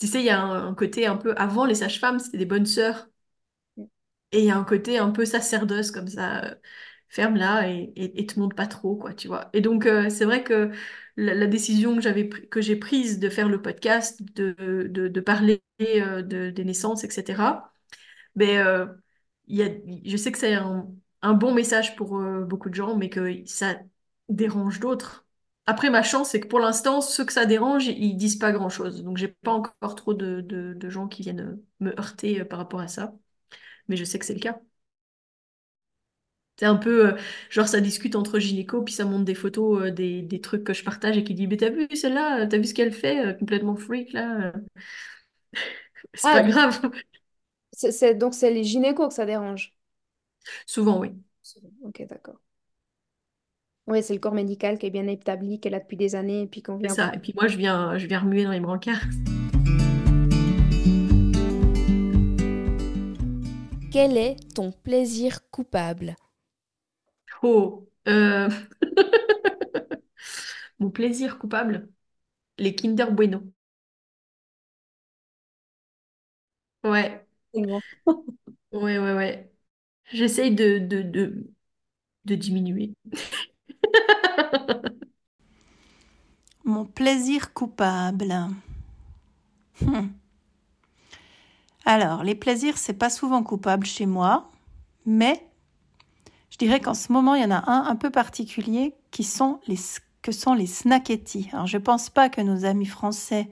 tu 0.00 0.06
sais, 0.08 0.20
il 0.20 0.26
y 0.26 0.30
a 0.30 0.42
un, 0.42 0.74
côté 0.74 1.06
un 1.06 1.16
peu 1.16 1.34
avant 1.36 1.66
les 1.66 1.74
sages-femmes, 1.76 2.18
c'était 2.20 2.38
des 2.38 2.46
bonnes 2.46 2.66
sœurs. 2.66 3.08
Et 4.32 4.40
il 4.40 4.44
y 4.44 4.50
a 4.50 4.56
un 4.58 4.64
côté 4.64 4.98
un 4.98 5.10
peu 5.10 5.24
sacerdoce 5.24 5.90
comme 5.90 6.08
ça 6.08 6.56
ferme-la 7.08 7.68
et, 7.70 7.92
et, 7.96 8.26
te 8.26 8.38
montre 8.38 8.54
pas 8.56 8.66
trop, 8.66 8.96
quoi, 8.96 9.14
tu 9.14 9.28
vois. 9.28 9.50
Et 9.52 9.60
donc, 9.60 9.86
euh, 9.86 10.10
c'est 10.10 10.24
vrai 10.24 10.44
que 10.44 10.70
la, 11.16 11.46
décision 11.46 11.98
que 12.50 12.60
j'ai 12.60 12.76
prise 12.76 13.18
de 13.18 13.28
faire 13.30 13.48
le 13.48 13.62
podcast, 13.62 14.22
de, 14.34 14.88
de, 14.88 15.20
parler 15.20 15.62
euh, 15.82 16.22
de, 16.22 16.50
des 16.50 16.64
naissances, 16.64 17.04
etc., 17.04 17.72
ben, 18.36 18.66
euh, 18.66 18.86
y 19.48 19.62
a, 19.62 19.70
je 20.04 20.16
sais 20.16 20.32
que 20.32 20.38
c'est 20.38 20.54
un, 20.54 20.86
bon 21.34 21.54
message 21.54 21.96
pour 21.96 22.18
beaucoup 22.46 22.70
de 22.70 22.74
gens, 22.74 22.96
mais 22.96 23.10
que 23.10 23.44
ça 23.46 23.78
dérange 24.28 24.80
d'autres. 24.80 25.26
Après, 25.66 25.90
ma 25.90 26.02
chance, 26.02 26.30
c'est 26.30 26.40
que 26.40 26.46
pour 26.48 26.60
l'instant, 26.60 27.00
ceux 27.00 27.24
que 27.24 27.32
ça 27.32 27.46
dérange, 27.46 27.86
ils 27.88 28.16
disent 28.16 28.36
pas 28.36 28.52
grand-chose. 28.52 29.02
Donc, 29.04 29.16
j'ai 29.18 29.28
pas 29.28 29.52
encore 29.52 29.94
trop 29.96 30.14
de, 30.14 30.40
de 30.40 30.90
gens 30.90 31.08
qui 31.08 31.22
viennent 31.22 31.60
me 31.80 31.98
heurter 31.98 32.44
par 32.44 32.58
rapport 32.58 32.80
à 32.80 32.88
ça. 32.88 33.14
Mais 33.88 33.96
je 33.96 34.04
sais 34.04 34.18
que 34.18 34.24
c'est 34.26 34.34
le 34.34 34.40
cas. 34.40 34.60
C'est 36.58 36.66
un 36.66 36.76
peu, 36.76 37.06
euh, 37.06 37.16
genre, 37.50 37.68
ça 37.68 37.80
discute 37.80 38.16
entre 38.16 38.40
gynéco, 38.40 38.82
puis 38.82 38.92
ça 38.92 39.04
montre 39.04 39.24
des 39.24 39.36
photos 39.36 39.80
euh, 39.80 39.90
des, 39.92 40.22
des, 40.22 40.40
trucs 40.40 40.64
que 40.64 40.72
je 40.72 40.82
partage 40.82 41.16
et 41.16 41.22
qui 41.22 41.34
dit, 41.34 41.46
mais 41.46 41.56
t'as 41.56 41.70
vu 41.70 41.86
celle-là, 41.94 42.48
t'as 42.48 42.58
vu 42.58 42.64
ce 42.64 42.74
qu'elle 42.74 42.92
fait, 42.92 43.26
euh, 43.26 43.32
complètement 43.32 43.76
freak, 43.76 44.12
là. 44.12 44.52
c'est 46.14 46.22
pas 46.22 46.42
grave. 46.42 46.80
C'est, 47.72 48.14
donc, 48.14 48.34
c'est 48.34 48.50
les 48.50 48.64
gynécos 48.64 49.06
que 49.06 49.14
ça 49.14 49.24
dérange. 49.24 49.72
Souvent, 50.66 50.98
oui. 50.98 51.12
Ok, 51.82 52.04
d'accord. 52.08 52.40
Oui, 53.86 54.02
c'est 54.02 54.14
le 54.14 54.20
corps 54.20 54.34
médical 54.34 54.78
qui 54.78 54.86
est 54.86 54.90
bien 54.90 55.06
établi, 55.06 55.60
qui 55.60 55.68
est 55.68 55.70
là 55.70 55.78
depuis 55.78 55.96
des 55.96 56.16
années, 56.16 56.42
et 56.42 56.46
puis 56.48 56.60
qu'on 56.60 56.76
vient. 56.76 56.88
C'est 56.88 56.96
ça. 56.96 57.12
Et 57.14 57.20
puis 57.20 57.32
moi, 57.36 57.46
je 57.46 57.56
viens, 57.56 57.96
je 57.98 58.06
viens 58.08 58.18
remuer 58.18 58.42
dans 58.42 58.50
les 58.50 58.60
brancards. 58.60 59.04
Quel 63.92 64.16
est 64.16 64.36
ton 64.54 64.72
plaisir 64.72 65.48
coupable? 65.52 66.16
Oh, 67.42 67.88
euh, 68.08 68.48
mon 70.78 70.90
plaisir 70.90 71.38
coupable, 71.38 71.88
les 72.58 72.76
Kinder 72.76 73.12
Bueno. 73.12 73.44
Ouais, 76.84 77.26
ouais, 78.72 78.98
ouais, 78.98 79.14
ouais. 79.14 79.52
J'essaye 80.12 80.54
de, 80.54 80.78
de, 80.78 81.02
de, 81.02 81.50
de 82.26 82.36
diminuer. 82.36 82.94
Mon 86.64 86.84
plaisir 86.84 87.52
coupable. 87.52 88.32
Hmm. 89.80 90.18
Alors, 91.84 92.22
les 92.22 92.34
plaisirs, 92.34 92.76
c'est 92.78 92.92
pas 92.94 93.10
souvent 93.10 93.42
coupable 93.42 93.86
chez 93.86 94.06
moi, 94.06 94.48
mais 95.06 95.47
je 96.58 96.66
dirais 96.66 96.80
qu'en 96.80 96.94
ce 96.94 97.12
moment, 97.12 97.36
il 97.36 97.42
y 97.42 97.44
en 97.44 97.52
a 97.52 97.70
un 97.70 97.86
un 97.86 97.94
peu 97.94 98.10
particulier 98.10 98.94
qui 99.12 99.22
sont 99.22 99.60
les, 99.68 99.78
que 100.22 100.32
sont 100.32 100.54
les 100.54 100.66
snacketti. 100.66 101.48
Alors, 101.52 101.68
je 101.68 101.78
pense 101.78 102.10
pas 102.10 102.28
que 102.28 102.40
nos 102.40 102.64
amis 102.64 102.86
français 102.86 103.48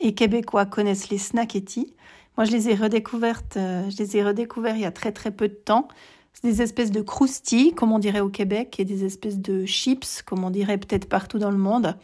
et 0.00 0.14
québécois 0.14 0.64
connaissent 0.64 1.10
les 1.10 1.18
snacketti. 1.18 1.94
Moi, 2.38 2.46
je 2.46 2.52
les 2.52 2.70
ai 2.70 2.74
redécouvertes, 2.74 3.58
euh, 3.58 3.90
je 3.90 3.98
les 3.98 4.16
ai 4.16 4.24
redécouverts 4.24 4.76
il 4.76 4.80
y 4.80 4.86
a 4.86 4.90
très 4.90 5.12
très 5.12 5.30
peu 5.30 5.48
de 5.48 5.54
temps. 5.54 5.88
C'est 6.32 6.46
des 6.46 6.62
espèces 6.62 6.90
de 6.90 7.02
croustilles, 7.02 7.74
comme 7.74 7.92
on 7.92 7.98
dirait 7.98 8.20
au 8.20 8.30
Québec, 8.30 8.80
et 8.80 8.86
des 8.86 9.04
espèces 9.04 9.38
de 9.38 9.66
chips, 9.66 10.22
comme 10.22 10.42
on 10.42 10.50
dirait 10.50 10.78
peut-être 10.78 11.06
partout 11.06 11.38
dans 11.38 11.50
le 11.50 11.58
monde, 11.58 11.98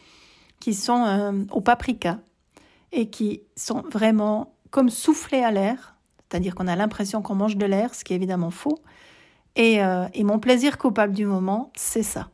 qui 0.60 0.74
sont 0.74 1.04
euh, 1.04 1.32
au 1.52 1.62
paprika 1.62 2.18
et 2.92 3.08
qui 3.08 3.40
sont 3.56 3.82
vraiment 3.90 4.54
comme 4.70 4.90
soufflés 4.90 5.42
à 5.42 5.50
l'air, 5.50 5.96
c'est-à-dire 6.28 6.54
qu'on 6.54 6.66
a 6.66 6.76
l'impression 6.76 7.22
qu'on 7.22 7.34
mange 7.34 7.56
de 7.56 7.64
l'air, 7.64 7.94
ce 7.94 8.04
qui 8.04 8.12
est 8.12 8.16
évidemment 8.16 8.50
faux. 8.50 8.78
Et, 9.56 9.82
euh, 9.82 10.06
et 10.14 10.24
mon 10.24 10.38
plaisir 10.38 10.78
coupable 10.78 11.12
du 11.12 11.26
moment, 11.26 11.72
c'est 11.76 12.02
ça. 12.02 12.30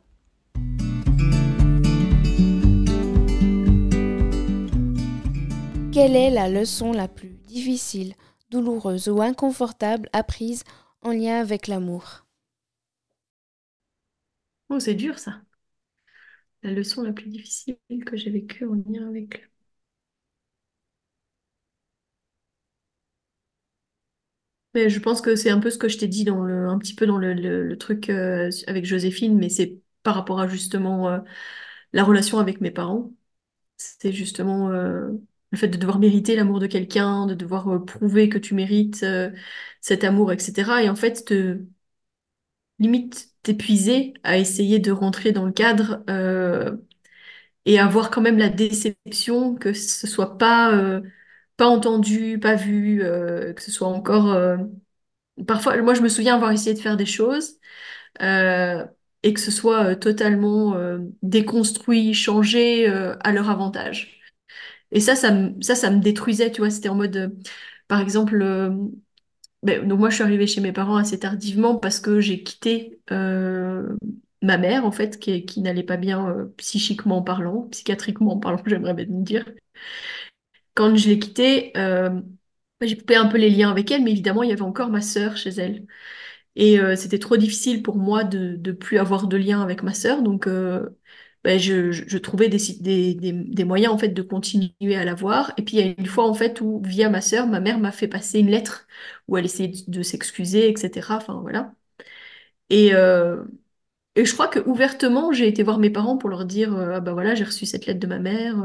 Quelle 5.91 6.15
est 6.15 6.31
la 6.31 6.49
leçon 6.49 6.91
la 6.91 7.07
plus 7.07 7.37
difficile, 7.47 8.13
douloureuse 8.49 9.09
ou 9.09 9.21
inconfortable 9.21 10.09
apprise 10.13 10.63
en 11.03 11.11
lien 11.11 11.39
avec 11.39 11.67
l'amour? 11.67 12.25
Oh, 14.69 14.79
c'est 14.79 14.95
dur 14.95 15.19
ça. 15.19 15.41
La 16.63 16.71
leçon 16.71 17.03
la 17.03 17.13
plus 17.13 17.29
difficile 17.29 17.77
que 18.03 18.17
j'ai 18.17 18.31
vécue 18.31 18.65
en 18.65 18.73
lien 18.73 19.07
avec 19.07 19.33
l'amour. 19.41 19.51
Mais 24.73 24.89
je 24.89 24.99
pense 24.99 25.21
que 25.21 25.35
c'est 25.35 25.49
un 25.49 25.59
peu 25.59 25.69
ce 25.69 25.77
que 25.77 25.89
je 25.89 25.97
t'ai 25.97 26.07
dit 26.07 26.23
dans 26.23 26.41
le, 26.43 26.67
un 26.69 26.77
petit 26.77 26.95
peu 26.95 27.05
dans 27.05 27.17
le, 27.17 27.33
le- 27.33 27.77
truc 27.77 28.09
euh, 28.09 28.49
avec 28.67 28.85
Joséphine, 28.85 29.37
mais 29.37 29.49
c'est 29.49 29.79
par 30.03 30.15
rapport 30.15 30.39
à 30.39 30.47
justement 30.47 31.09
euh, 31.09 31.19
la 31.93 32.03
relation 32.03 32.39
avec 32.39 32.61
mes 32.61 32.71
parents. 32.71 33.11
C'est 33.77 34.13
justement 34.13 34.69
euh, 34.71 35.09
le 35.51 35.57
fait 35.57 35.67
de 35.69 35.77
devoir 35.77 35.99
mériter 35.99 36.35
l'amour 36.35 36.59
de 36.59 36.67
quelqu'un, 36.67 37.27
de 37.27 37.35
devoir 37.35 37.69
euh, 37.69 37.79
prouver 37.85 38.29
que 38.29 38.37
tu 38.39 38.55
mérites 38.55 39.03
euh, 39.03 39.31
cet 39.81 40.03
amour, 40.05 40.31
etc. 40.33 40.83
Et 40.83 40.89
en 40.89 40.95
fait, 40.97 41.25
te, 41.25 41.59
limite 42.79 43.29
t'épuiser 43.43 44.13
à 44.23 44.37
essayer 44.37 44.79
de 44.79 44.91
rentrer 44.91 45.31
dans 45.31 45.45
le 45.45 45.51
cadre 45.51 46.03
euh, 46.09 46.75
et 47.65 47.79
avoir 47.79 48.11
quand 48.11 48.21
même 48.21 48.37
la 48.37 48.49
déception 48.49 49.55
que 49.55 49.73
ce 49.73 50.07
soit 50.07 50.37
pas, 50.39 50.73
pas 51.61 51.67
entendu, 51.67 52.39
pas 52.39 52.55
vu, 52.55 53.03
euh, 53.03 53.53
que 53.53 53.61
ce 53.61 53.69
soit 53.71 53.87
encore... 53.87 54.31
euh, 54.33 54.57
Parfois, 55.47 55.81
moi, 55.83 55.93
je 55.93 56.01
me 56.01 56.09
souviens 56.09 56.35
avoir 56.35 56.51
essayé 56.51 56.75
de 56.75 56.79
faire 56.81 56.97
des 56.97 57.05
choses 57.05 57.59
euh, 58.21 58.85
et 59.23 59.33
que 59.33 59.39
ce 59.39 59.51
soit 59.51 59.95
totalement 59.97 60.75
déconstruit, 61.23 62.13
changé 62.13 62.87
à 62.87 63.31
leur 63.33 63.49
avantage. 63.49 64.21
Et 64.91 64.99
ça, 65.01 65.15
ça 65.15 65.31
me, 65.31 65.61
ça, 65.61 65.75
ça 65.75 65.91
me 65.91 65.99
détruisait, 66.01 66.51
tu 66.51 66.61
vois. 66.61 66.71
C'était 66.71 66.89
en 66.89 66.95
mode, 66.95 67.37
par 67.87 68.01
exemple, 68.01 68.37
ben, 69.63 69.87
donc 69.87 69.99
moi, 69.99 70.09
je 70.09 70.15
suis 70.15 70.23
arrivée 70.23 70.47
chez 70.47 70.61
mes 70.61 70.71
parents 70.73 70.95
assez 70.97 71.19
tardivement 71.19 71.75
parce 71.77 71.99
que 71.99 72.19
j'ai 72.19 72.43
quitté 72.43 72.99
ma 74.41 74.57
mère, 74.57 74.85
en 74.85 74.91
fait, 74.91 75.19
qui, 75.19 75.61
n'allait 75.61 75.83
pas 75.83 75.97
bien 75.97 76.49
psychiquement 76.57 77.21
parlant, 77.21 77.67
psychiatriquement 77.71 78.37
parlant, 78.39 78.61
j'aimerais 78.67 78.93
bien 78.93 79.05
dire. 79.09 79.45
Quand 80.73 80.95
je 80.95 81.09
l'ai 81.09 81.19
quittée, 81.19 81.75
euh, 81.77 82.09
ben, 82.09 82.87
j'ai 82.87 82.97
coupé 82.97 83.15
un 83.15 83.27
peu 83.27 83.37
les 83.37 83.49
liens 83.49 83.71
avec 83.71 83.91
elle, 83.91 84.03
mais 84.03 84.11
évidemment, 84.11 84.43
il 84.43 84.49
y 84.49 84.53
avait 84.53 84.61
encore 84.61 84.89
ma 84.89 85.01
sœur 85.01 85.37
chez 85.37 85.49
elle. 85.51 85.85
Et 86.55 86.79
euh, 86.79 86.95
c'était 86.95 87.19
trop 87.19 87.37
difficile 87.37 87.83
pour 87.83 87.97
moi 87.97 88.23
de 88.23 88.55
de 88.57 88.71
plus 88.71 88.97
avoir 88.99 89.27
de 89.27 89.37
lien 89.37 89.61
avec 89.61 89.83
ma 89.83 89.93
sœur. 89.93 90.21
Donc, 90.23 90.47
euh, 90.47 90.89
ben, 91.43 91.59
je, 91.59 92.17
trouvais 92.17 92.49
des, 92.49 93.65
moyens 93.65 93.93
en 93.93 93.97
fait 93.97 94.09
de 94.09 94.21
continuer 94.21 94.95
à 94.95 95.05
la 95.05 95.15
voir. 95.15 95.53
Et 95.57 95.63
puis, 95.63 95.77
il 95.77 95.85
y 95.85 95.89
a 95.89 95.95
une 95.97 96.05
fois 96.07 96.27
en 96.29 96.33
fait 96.33 96.61
où, 96.61 96.81
via 96.85 97.09
ma 97.09 97.21
sœur, 97.21 97.47
ma 97.47 97.59
mère 97.59 97.79
m'a 97.79 97.91
fait 97.91 98.07
passer 98.07 98.39
une 98.39 98.49
lettre 98.49 98.87
où 99.27 99.37
elle 99.37 99.45
essayait 99.45 99.73
de, 99.87 100.03
s'excuser, 100.03 100.69
etc. 100.69 101.17
Enfin, 101.17 101.39
voilà. 101.41 101.73
Et, 102.69 102.91
je 104.15 104.33
crois 104.33 104.47
que 104.47 104.59
ouvertement, 104.67 105.31
j'ai 105.31 105.47
été 105.47 105.63
voir 105.63 105.79
mes 105.79 105.89
parents 105.89 106.17
pour 106.17 106.29
leur 106.29 106.45
dire, 106.45 106.71
bah 107.01 107.13
voilà, 107.13 107.35
j'ai 107.35 107.45
reçu 107.45 107.65
cette 107.65 107.85
lettre 107.85 107.99
de 107.99 108.07
ma 108.07 108.19
mère. 108.19 108.57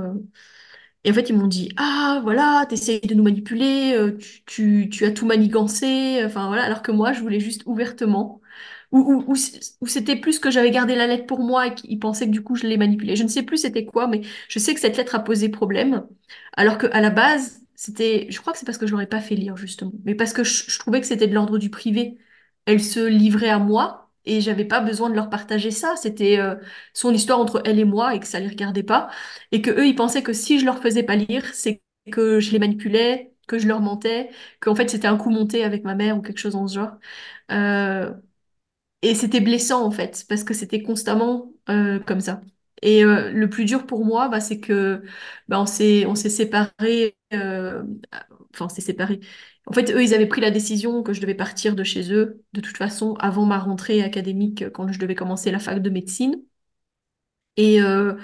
Et 1.06 1.12
en 1.12 1.14
fait, 1.14 1.30
ils 1.30 1.36
m'ont 1.36 1.46
dit, 1.48 1.70
ah, 1.78 2.20
voilà, 2.25 2.66
t'essayes 2.68 3.00
de 3.00 3.14
nous 3.14 3.22
manipuler, 3.25 3.94
euh, 3.96 4.18
tu, 4.18 4.42
tu, 4.46 4.90
tu 4.90 5.04
as 5.06 5.12
tout 5.12 5.26
manigancé, 5.26 6.22
enfin 6.26 6.48
voilà, 6.48 6.64
alors 6.64 6.82
que 6.82 6.92
moi, 6.92 7.12
je 7.14 7.20
voulais 7.22 7.40
juste 7.40 7.62
ouvertement, 7.66 8.42
ou, 8.92 8.98
ou, 9.00 9.32
ou 9.32 9.36
ou 9.80 9.86
c'était 9.86 10.16
plus 10.16 10.38
que 10.40 10.50
j'avais 10.50 10.70
gardé 10.70 10.94
la 10.96 11.06
lettre 11.06 11.26
pour 11.26 11.40
moi 11.40 11.68
et 11.68 11.75
qu'ils 11.75 11.98
pensaient 11.98 12.26
que 12.26 12.30
du 12.32 12.42
coup, 12.42 12.56
je 12.56 12.66
l'ai 12.66 12.76
manipulée. 12.76 13.16
Je 13.16 13.22
ne 13.25 13.28
sais 13.28 13.42
plus 13.44 13.58
c'était 13.58 13.84
quoi, 13.86 14.06
mais 14.08 14.22
je 14.48 14.58
sais 14.58 14.75
que 14.75 14.80
cette 14.80 14.96
lettre 14.96 15.14
a 15.14 15.20
posé 15.20 15.48
problème, 15.48 16.06
alors 16.56 16.78
qu'à 16.78 17.00
la 17.00 17.10
base, 17.10 17.60
c'était, 17.75 18.26
je 18.30 18.40
crois 18.40 18.52
que 18.52 18.58
c'est 18.58 18.66
parce 18.66 18.78
que 18.78 18.86
je 18.86 18.92
l'aurais 18.92 19.06
pas 19.08 19.20
fait 19.20 19.34
lire, 19.36 19.56
justement, 19.56 19.92
mais 20.04 20.14
parce 20.14 20.32
que 20.32 20.44
je, 20.44 20.70
je 20.70 20.78
trouvais 20.78 21.00
que 21.00 21.06
c'était 21.06 21.26
de 21.28 21.34
l'ordre 21.34 21.58
du 21.58 21.70
privé. 21.70 22.18
Elle 22.66 22.82
se 22.82 23.00
livrait 23.06 23.48
à 23.50 23.58
moi. 23.58 24.05
Et 24.26 24.40
j'avais 24.40 24.64
pas 24.64 24.80
besoin 24.80 25.11
de 25.11 25.14
leur 25.14 25.30
partager 25.30 25.71
ça. 25.71 25.95
C'était 25.97 26.38
euh, 26.38 26.56
son 26.95 27.12
histoire 27.14 27.38
entre 27.40 27.62
elle 27.64 27.78
et 27.78 27.85
moi 27.85 28.14
et 28.14 28.21
que 28.21 28.26
ça 28.26 28.40
les 28.40 28.49
regardait 28.49 28.83
pas 28.83 29.09
et 29.52 29.62
que 29.62 29.71
eux 29.71 29.87
ils 29.87 29.95
pensaient 29.95 30.23
que 30.23 30.33
si 30.33 30.59
je 30.61 30.64
leur 30.64 30.80
faisais 30.83 31.02
pas 31.04 31.16
lire, 31.16 31.45
c'est 31.54 31.83
que 32.12 32.40
je 32.40 32.50
les 32.52 32.59
manipulais, 32.59 33.33
que 33.49 33.59
je 33.59 33.66
leur 33.68 33.80
mentais, 33.80 34.30
qu'en 34.61 34.75
fait 34.75 34.88
c'était 34.90 35.06
un 35.09 35.16
coup 35.16 35.30
monté 35.30 35.64
avec 35.64 35.85
ma 35.85 35.95
mère 35.95 36.16
ou 36.18 36.23
quelque 36.23 36.38
chose 36.38 36.52
dans 36.54 36.66
ce 36.68 36.75
genre. 36.76 36.92
Euh, 37.52 38.12
et 39.02 39.14
c'était 39.14 39.40
blessant 39.40 39.85
en 39.87 39.90
fait 39.90 40.25
parce 40.28 40.45
que 40.45 40.54
c'était 40.54 40.83
constamment 40.83 41.52
euh, 41.71 42.00
comme 42.00 42.21
ça. 42.21 42.40
Et 42.83 43.02
le 43.04 43.47
plus 43.49 43.64
dur 43.64 43.87
pour 43.87 44.04
moi, 44.04 44.28
bah, 44.28 44.40
c'est 44.40 44.61
que 44.61 45.02
bah, 45.49 45.61
on 45.61 45.66
s'est 45.66 46.04
séparés. 46.30 47.16
enfin, 47.33 48.66
on 48.66 48.68
s'est 48.68 48.80
séparés. 48.80 49.21
En 49.66 49.73
fait, 49.73 49.90
eux, 49.92 50.02
ils 50.02 50.14
avaient 50.14 50.26
pris 50.26 50.40
la 50.40 50.50
décision 50.50 51.02
que 51.02 51.12
je 51.12 51.20
devais 51.20 51.35
partir 51.35 51.75
de 51.75 51.85
chez 51.85 52.12
eux, 52.12 52.42
de 52.52 52.61
toute 52.61 52.76
façon, 52.76 53.14
avant 53.14 53.44
ma 53.46 53.58
rentrée 53.58 54.02
académique, 54.02 54.70
quand 54.70 54.90
je 54.92 54.99
devais 54.99 55.14
commencer 55.14 55.50
la 55.50 55.58
fac 55.58 55.80
de 55.82 55.90
médecine. 55.90 56.42
Et, 57.56 57.80
euh, 57.80 58.14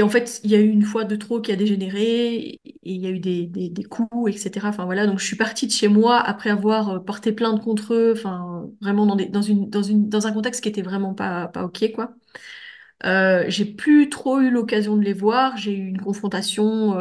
en 0.00 0.08
fait, 0.08 0.40
il 0.44 0.50
y 0.50 0.54
a 0.54 0.58
eu 0.60 0.68
une 0.68 0.82
fois 0.82 1.04
de 1.04 1.16
trop 1.16 1.40
qui 1.40 1.52
a 1.52 1.56
dégénéré, 1.56 2.36
et 2.36 2.60
il 2.82 3.00
y 3.02 3.06
a 3.06 3.10
eu 3.10 3.18
des, 3.18 3.84
coups, 3.84 4.30
etc. 4.34 4.68
Enfin 4.68 4.86
donc 5.06 5.18
je 5.18 5.24
suis 5.26 5.36
partie 5.36 5.66
de 5.66 5.72
chez 5.72 5.88
moi 5.88 6.18
après 6.18 6.50
avoir 6.50 6.88
euh, 6.90 6.98
porté 7.00 7.32
plainte 7.32 7.62
contre 7.62 7.94
eux, 7.94 8.14
vraiment 8.80 9.06
dans, 9.06 10.26
un 10.26 10.32
contexte 10.32 10.62
qui 10.62 10.68
était 10.68 10.82
vraiment 10.82 11.14
pas, 11.14 11.48
pas 11.48 11.64
OK, 11.64 11.92
quoi. 11.94 12.14
Euh, 13.04 13.44
j'ai 13.48 13.64
plus 13.64 14.08
trop 14.08 14.40
eu 14.40 14.50
l'occasion 14.50 14.96
de 14.96 15.02
les 15.02 15.12
voir, 15.12 15.56
j'ai 15.56 15.74
eu 15.76 15.88
une 15.88 16.00
confrontation 16.00 16.94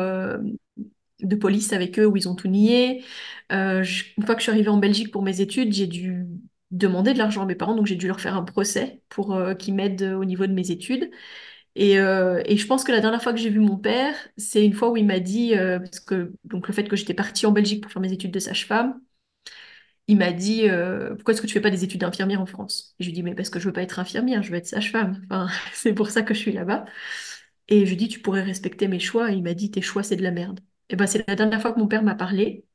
de 1.23 1.35
police 1.35 1.73
avec 1.73 1.99
eux 1.99 2.05
où 2.05 2.17
ils 2.17 2.29
ont 2.29 2.35
tout 2.35 2.47
nié. 2.47 3.03
Euh, 3.51 3.83
une 4.17 4.25
fois 4.25 4.35
que 4.35 4.41
je 4.41 4.43
suis 4.43 4.51
arrivée 4.51 4.69
en 4.69 4.77
Belgique 4.77 5.11
pour 5.11 5.23
mes 5.23 5.41
études, 5.41 5.73
j'ai 5.73 5.87
dû 5.87 6.25
demander 6.71 7.13
de 7.13 7.17
l'argent 7.17 7.41
à 7.43 7.45
mes 7.45 7.55
parents, 7.55 7.75
donc 7.75 7.85
j'ai 7.87 7.95
dû 7.95 8.07
leur 8.07 8.21
faire 8.21 8.35
un 8.35 8.43
procès 8.43 9.01
pour 9.09 9.33
euh, 9.35 9.53
qu'ils 9.55 9.75
m'aident 9.75 10.03
au 10.19 10.25
niveau 10.25 10.45
de 10.47 10.53
mes 10.53 10.71
études. 10.71 11.11
Et, 11.75 11.99
euh, 11.99 12.41
et 12.45 12.57
je 12.57 12.67
pense 12.67 12.83
que 12.83 12.91
la 12.91 13.01
dernière 13.01 13.23
fois 13.23 13.33
que 13.33 13.39
j'ai 13.39 13.49
vu 13.49 13.59
mon 13.59 13.77
père, 13.77 14.15
c'est 14.37 14.65
une 14.65 14.73
fois 14.73 14.89
où 14.91 14.97
il 14.97 15.05
m'a 15.07 15.19
dit, 15.19 15.53
parce 15.55 15.99
que 16.01 16.33
donc 16.45 16.67
le 16.67 16.73
fait 16.73 16.85
que 16.87 16.95
j'étais 16.97 17.13
partie 17.15 17.45
en 17.47 17.51
Belgique 17.53 17.81
pour 17.83 17.91
faire 17.91 18.01
mes 18.01 18.13
études 18.13 18.31
de 18.31 18.39
sage-femme, 18.39 19.01
il 20.07 20.17
m'a 20.17 20.31
dit, 20.33 20.63
pourquoi 21.15 21.33
est-ce 21.33 21.41
que 21.41 21.47
tu 21.47 21.53
fais 21.53 21.61
pas 21.61 21.69
des 21.69 21.83
études 21.83 22.01
d'infirmière 22.01 22.41
en 22.41 22.45
France? 22.45 22.95
Et 22.99 23.03
je 23.03 23.09
lui 23.09 23.13
dis, 23.13 23.23
mais 23.23 23.35
parce 23.35 23.49
que 23.49 23.59
je 23.59 23.65
veux 23.67 23.73
pas 23.73 23.81
être 23.83 23.99
infirmière, 23.99 24.43
je 24.43 24.51
veux 24.51 24.57
être 24.57 24.67
sage-femme. 24.67 25.21
Enfin, 25.29 25.47
c'est 25.73 25.93
pour 25.93 26.09
ça 26.09 26.23
que 26.23 26.33
je 26.33 26.39
suis 26.39 26.51
là-bas. 26.51 26.85
Et 27.69 27.85
je 27.85 27.91
lui 27.91 27.97
dis, 27.97 28.07
tu 28.09 28.21
pourrais 28.21 28.43
respecter 28.43 28.87
mes 28.87 28.99
choix. 28.99 29.31
Et 29.31 29.35
il 29.35 29.43
m'a 29.43 29.53
dit, 29.55 29.71
tes 29.71 29.81
choix, 29.81 30.03
c'est 30.03 30.17
de 30.17 30.23
la 30.23 30.31
merde. 30.31 30.59
Et 30.89 30.95
ben, 30.95 31.07
c'est 31.07 31.27
la 31.27 31.35
dernière 31.35 31.61
fois 31.61 31.73
que 31.73 31.79
mon 31.79 31.88
père 31.88 32.03
m'a 32.03 32.15
parlé. 32.15 32.65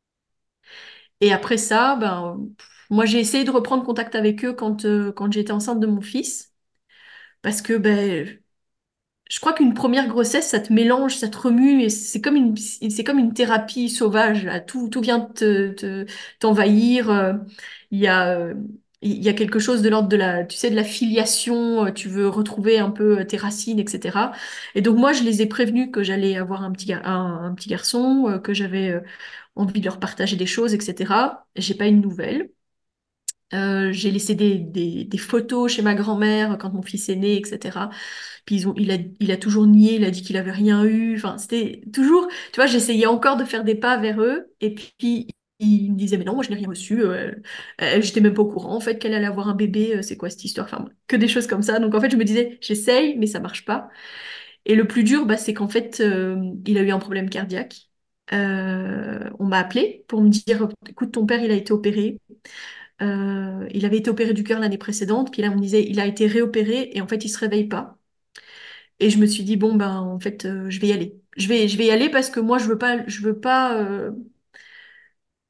Et 1.20 1.32
après 1.32 1.56
ça, 1.56 1.96
ben, 1.96 2.38
moi, 2.90 3.06
j'ai 3.06 3.18
essayé 3.20 3.44
de 3.44 3.50
reprendre 3.50 3.84
contact 3.84 4.14
avec 4.14 4.44
eux 4.44 4.52
quand, 4.54 4.84
euh, 4.84 5.12
quand 5.12 5.32
j'étais 5.32 5.52
enceinte 5.52 5.80
de 5.80 5.86
mon 5.86 6.00
fils. 6.00 6.52
Parce 7.42 7.62
que 7.62 7.74
ben, 7.78 8.38
je 9.30 9.40
crois 9.40 9.52
qu'une 9.54 9.74
première 9.74 10.08
grossesse, 10.08 10.48
ça 10.50 10.60
te 10.60 10.72
mélange, 10.72 11.16
ça 11.16 11.28
te 11.28 11.38
remue, 11.38 11.90
c'est 11.90 12.20
comme 12.20 12.36
une, 12.36 12.56
c'est 12.56 13.04
comme 13.04 13.18
une 13.18 13.34
thérapie 13.34 13.90
sauvage, 13.90 14.44
là. 14.44 14.60
Tout, 14.60 14.88
tout 14.88 15.00
vient 15.00 15.20
te- 15.20 16.06
t'envahir. 16.40 17.10
euh, 17.10 17.34
Il 17.90 17.98
y 18.00 18.06
a, 18.08 18.28
euh, 18.38 18.54
il 19.02 19.22
y 19.22 19.28
a 19.28 19.32
quelque 19.34 19.58
chose 19.58 19.82
de 19.82 19.88
l'ordre 19.88 20.08
de 20.08 20.16
la, 20.16 20.44
tu 20.44 20.56
sais, 20.56 20.70
de 20.70 20.76
la 20.76 20.84
filiation, 20.84 21.86
euh, 21.86 21.92
tu 21.92 22.08
veux 22.08 22.28
retrouver 22.28 22.78
un 22.78 22.90
peu 22.90 23.20
euh, 23.20 23.24
tes 23.24 23.36
racines, 23.36 23.78
etc. 23.78 24.32
Et 24.74 24.80
donc, 24.82 24.96
moi, 24.98 25.12
je 25.12 25.22
les 25.22 25.42
ai 25.42 25.46
prévenus 25.46 25.90
que 25.92 26.02
j'allais 26.02 26.36
avoir 26.36 26.62
un 26.62 26.72
petit, 26.72 26.92
un, 26.92 27.02
un 27.04 27.54
petit 27.54 27.68
garçon, 27.68 28.26
euh, 28.28 28.38
que 28.38 28.54
j'avais 28.54 29.00
envie 29.56 29.80
de 29.80 29.86
leur 29.86 30.00
partager 30.00 30.36
des 30.36 30.46
choses, 30.46 30.74
etc. 30.74 31.46
J'ai 31.56 31.74
pas 31.74 31.88
eu 31.88 31.92
de 31.92 31.98
nouvelles. 31.98 32.50
Euh, 33.54 33.92
j'ai 33.92 34.10
laissé 34.10 34.34
des, 34.34 34.58
des, 34.58 35.04
des 35.04 35.18
photos 35.18 35.70
chez 35.72 35.80
ma 35.82 35.94
grand-mère 35.94 36.58
quand 36.58 36.72
mon 36.72 36.82
fils 36.82 37.08
est 37.08 37.14
né, 37.16 37.36
etc. 37.38 37.90
Puis 38.44 38.56
ils 38.56 38.68
ont, 38.68 38.74
il 38.76 38.90
a, 38.90 38.96
il 39.20 39.30
a 39.30 39.36
toujours 39.36 39.66
nié, 39.66 39.94
il 39.96 40.04
a 40.04 40.10
dit 40.10 40.22
qu'il 40.22 40.36
avait 40.36 40.50
rien 40.50 40.84
eu. 40.84 41.16
Enfin, 41.16 41.38
c'était 41.38 41.82
toujours, 41.92 42.26
tu 42.52 42.56
vois, 42.56 42.66
j'essayais 42.66 43.06
encore 43.06 43.36
de 43.36 43.44
faire 43.44 43.62
des 43.64 43.76
pas 43.76 43.98
vers 43.98 44.20
eux. 44.20 44.52
Et 44.60 44.74
puis 44.74 45.28
ils 45.58 45.92
me 45.92 45.96
disaient, 45.96 46.18
mais 46.18 46.24
non, 46.24 46.34
moi 46.34 46.44
je 46.44 46.50
n'ai 46.50 46.56
rien 46.56 46.68
reçu. 46.68 47.00
Euh, 47.02 47.32
euh, 47.82 48.00
j'étais 48.02 48.20
même 48.20 48.34
pas 48.34 48.42
au 48.42 48.46
courant 48.50 48.74
en 48.76 48.80
fait 48.80 48.98
qu'elle 48.98 49.14
allait 49.14 49.26
avoir 49.26 49.48
un 49.48 49.54
bébé. 49.54 49.96
euh, 49.96 50.02
c'est 50.02 50.16
quoi 50.16 50.30
cette 50.30 50.44
histoire? 50.44 50.66
Enfin, 50.66 50.86
que 51.06 51.16
des 51.16 51.28
choses 51.28 51.46
comme 51.46 51.62
ça. 51.62 51.78
Donc 51.78 51.94
en 51.94 52.00
fait, 52.00 52.10
je 52.10 52.16
me 52.16 52.24
disais, 52.24 52.58
j'essaye, 52.60 53.16
mais 53.18 53.26
ça 53.26 53.40
marche 53.40 53.64
pas. 53.64 53.88
Et 54.66 54.74
le 54.76 54.86
plus 54.88 55.04
dur, 55.04 55.26
bah, 55.26 55.36
c'est 55.36 55.54
qu'en 55.54 55.68
fait, 55.68 56.00
euh, 56.00 56.52
il 56.66 56.78
a 56.78 56.82
eu 56.82 56.90
un 56.90 56.98
problème 56.98 57.30
cardiaque. 57.30 57.90
Euh, 58.32 59.30
on 59.38 59.44
m'a 59.46 59.58
appelé 59.60 60.04
pour 60.08 60.22
me 60.22 60.28
dire, 60.30 60.68
écoute, 60.88 61.12
ton 61.12 61.26
père, 61.26 61.42
il 61.42 61.50
a 61.52 61.54
été 61.54 61.72
opéré. 61.72 62.20
Il 63.00 63.84
avait 63.84 63.98
été 63.98 64.10
opéré 64.10 64.32
du 64.34 64.44
cœur 64.44 64.60
l'année 64.60 64.78
précédente, 64.78 65.32
puis 65.32 65.42
là 65.42 65.50
on 65.50 65.56
me 65.56 65.60
disait 65.60 65.84
il 65.88 66.00
a 66.00 66.06
été 66.06 66.26
réopéré 66.26 66.90
et 66.94 67.00
en 67.00 67.08
fait 67.08 67.24
il 67.24 67.28
se 67.28 67.38
réveille 67.38 67.66
pas. 67.68 67.98
Et 69.00 69.10
je 69.10 69.18
me 69.18 69.26
suis 69.26 69.44
dit 69.44 69.56
bon 69.56 69.74
ben 69.74 69.96
en 70.00 70.18
fait 70.20 70.46
je 70.68 70.80
vais 70.80 70.88
y 70.88 70.92
aller. 70.92 71.20
Je 71.36 71.48
vais 71.48 71.68
je 71.68 71.76
vais 71.76 71.86
y 71.86 71.90
aller 71.90 72.08
parce 72.10 72.30
que 72.30 72.40
moi 72.40 72.58
je 72.58 72.66
veux 72.66 72.78
pas 72.78 73.06
je 73.06 73.20
veux 73.22 73.38
pas 73.38 74.10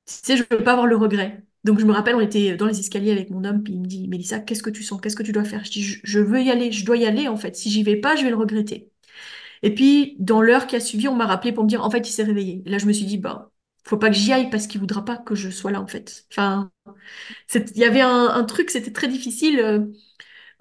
sais 0.07 0.37
je 0.37 0.45
veux 0.51 0.63
pas 0.63 0.73
avoir 0.73 0.87
le 0.87 0.97
regret. 0.97 1.43
Donc 1.65 1.81
je 1.81 1.85
me 1.85 1.93
rappelle 1.93 2.15
on 2.15 2.21
était 2.21 2.57
dans 2.57 2.67
les 2.67 2.79
escaliers 2.81 3.11
avec 3.13 3.31
mon 3.31 3.45
homme 3.45 3.63
puis 3.63 3.73
il 3.75 3.81
me 3.81 3.87
dit 3.87 4.09
Mélissa 4.09 4.39
qu'est-ce 4.41 4.63
que 4.63 4.71
tu 4.71 4.83
sens? 4.83 5.01
Qu'est-ce 5.01 5.17
que 5.17 5.23
tu 5.23 5.33
dois 5.33 5.45
faire? 5.45 5.65
Je 5.65 5.71
dis 5.73 5.83
je, 5.83 6.21
veux 6.21 6.41
y 6.43 6.51
aller, 6.51 6.73
je 6.73 6.85
dois 6.85 6.97
y 6.97 7.07
aller 7.07 7.29
en 7.29 7.37
fait. 7.37 7.57
Si 7.57 7.71
j'y 7.71 7.83
vais 7.83 7.97
pas 7.97 8.17
je 8.17 8.23
vais 8.25 8.31
le 8.31 8.37
regretter. 8.37 8.91
Et 9.63 9.75
puis 9.75 10.17
dans 10.21 10.43
l'heure 10.43 10.67
qui 10.69 10.77
a 10.77 10.81
suivi 10.81 11.09
on 11.09 11.17
m'a 11.17 11.27
rappelé 11.27 11.53
pour 11.53 11.65
me 11.65 11.69
dire 11.69 11.85
en 11.85 11.91
fait 11.91 12.09
il 12.09 12.13
s'est 12.13 12.25
réveillé. 12.25 12.63
Là 12.67 12.79
je 12.79 12.87
me 12.87 12.93
suis 12.93 13.07
dit 13.07 13.19
bah 13.19 13.53
faut 13.85 13.99
pas 13.99 14.09
que 14.11 14.17
j'y 14.17 14.33
aille 14.33 14.51
parce 14.51 14.67
qu'il 14.69 14.81
voudra 14.81 15.05
pas 15.05 15.17
que 15.19 15.35
je 15.37 15.51
sois 15.51 15.73
là 15.73 15.81
en 15.83 15.87
fait. 15.89 16.27
Enfin 16.33 16.71
Il 17.55 17.79
y 17.79 17.85
avait 17.85 18.01
un, 18.01 18.45
truc, 18.45 18.71
c'était 18.71 18.93
très 18.93 19.09
difficile. 19.09 19.61
euh, 19.61 19.81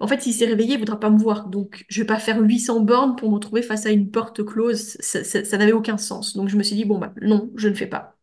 En 0.00 0.08
fait, 0.08 0.22
s'il 0.22 0.34
s'est 0.34 0.46
réveillé, 0.46 0.74
il 0.74 0.78
voudra 0.80 1.00
pas 1.00 1.10
me 1.10 1.18
voir. 1.18 1.48
Donc, 1.48 1.84
je 1.88 2.02
vais 2.02 2.06
pas 2.06 2.18
faire 2.18 2.40
800 2.40 2.80
bornes 2.80 3.16
pour 3.16 3.30
me 3.30 3.34
retrouver 3.36 3.62
face 3.62 3.86
à 3.86 3.90
une 3.90 4.10
porte 4.10 4.44
close. 4.44 4.96
Ça 5.00 5.58
n'avait 5.58 5.72
aucun 5.72 5.98
sens. 5.98 6.36
Donc, 6.36 6.48
je 6.48 6.56
me 6.56 6.62
suis 6.62 6.76
dit, 6.76 6.84
bon, 6.84 6.98
bah, 6.98 7.12
non, 7.22 7.50
je 7.56 7.68
ne 7.68 7.74
fais 7.74 7.86
pas. 7.88 8.16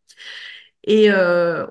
Et 0.84 1.10
euh, 1.10 1.66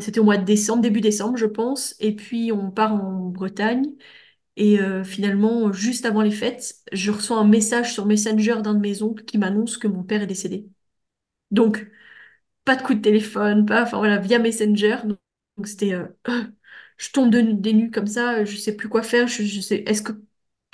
c'était 0.00 0.20
au 0.20 0.24
mois 0.24 0.38
de 0.38 0.44
décembre, 0.44 0.82
début 0.82 1.00
décembre, 1.00 1.36
je 1.36 1.46
pense. 1.46 1.94
Et 2.00 2.14
puis, 2.16 2.50
on 2.52 2.70
part 2.70 2.94
en 2.94 3.28
Bretagne. 3.28 3.92
Et 4.56 4.80
euh, 4.80 5.04
finalement, 5.04 5.72
juste 5.72 6.06
avant 6.06 6.22
les 6.22 6.30
fêtes, 6.32 6.76
je 6.92 7.10
reçois 7.12 7.38
un 7.38 7.44
message 7.48 7.94
sur 7.94 8.06
Messenger 8.06 8.56
d'un 8.62 8.74
de 8.74 8.80
mes 8.80 9.02
oncles 9.02 9.24
qui 9.24 9.38
m'annonce 9.38 9.78
que 9.78 9.88
mon 9.88 10.02
père 10.04 10.22
est 10.22 10.26
décédé. 10.28 10.68
Donc, 11.50 11.90
pas 12.64 12.76
de 12.76 12.82
coup 12.82 12.94
de 12.94 13.00
téléphone, 13.02 13.66
pas, 13.66 13.82
enfin 13.84 13.98
voilà, 13.98 14.18
via 14.18 14.38
Messenger. 14.38 14.98
Donc, 15.58 15.66
c'était, 15.68 15.94
euh, 15.94 16.06
je 16.98 17.10
tombe 17.12 17.30
de, 17.30 17.40
des 17.42 17.72
nues 17.74 17.90
comme 17.90 18.06
ça, 18.08 18.44
je 18.44 18.56
sais 18.56 18.76
plus 18.76 18.88
quoi 18.88 19.02
faire, 19.02 19.28
je 19.28 19.60
sais, 19.60 19.78
est-ce 19.86 20.02
que, 20.02 20.12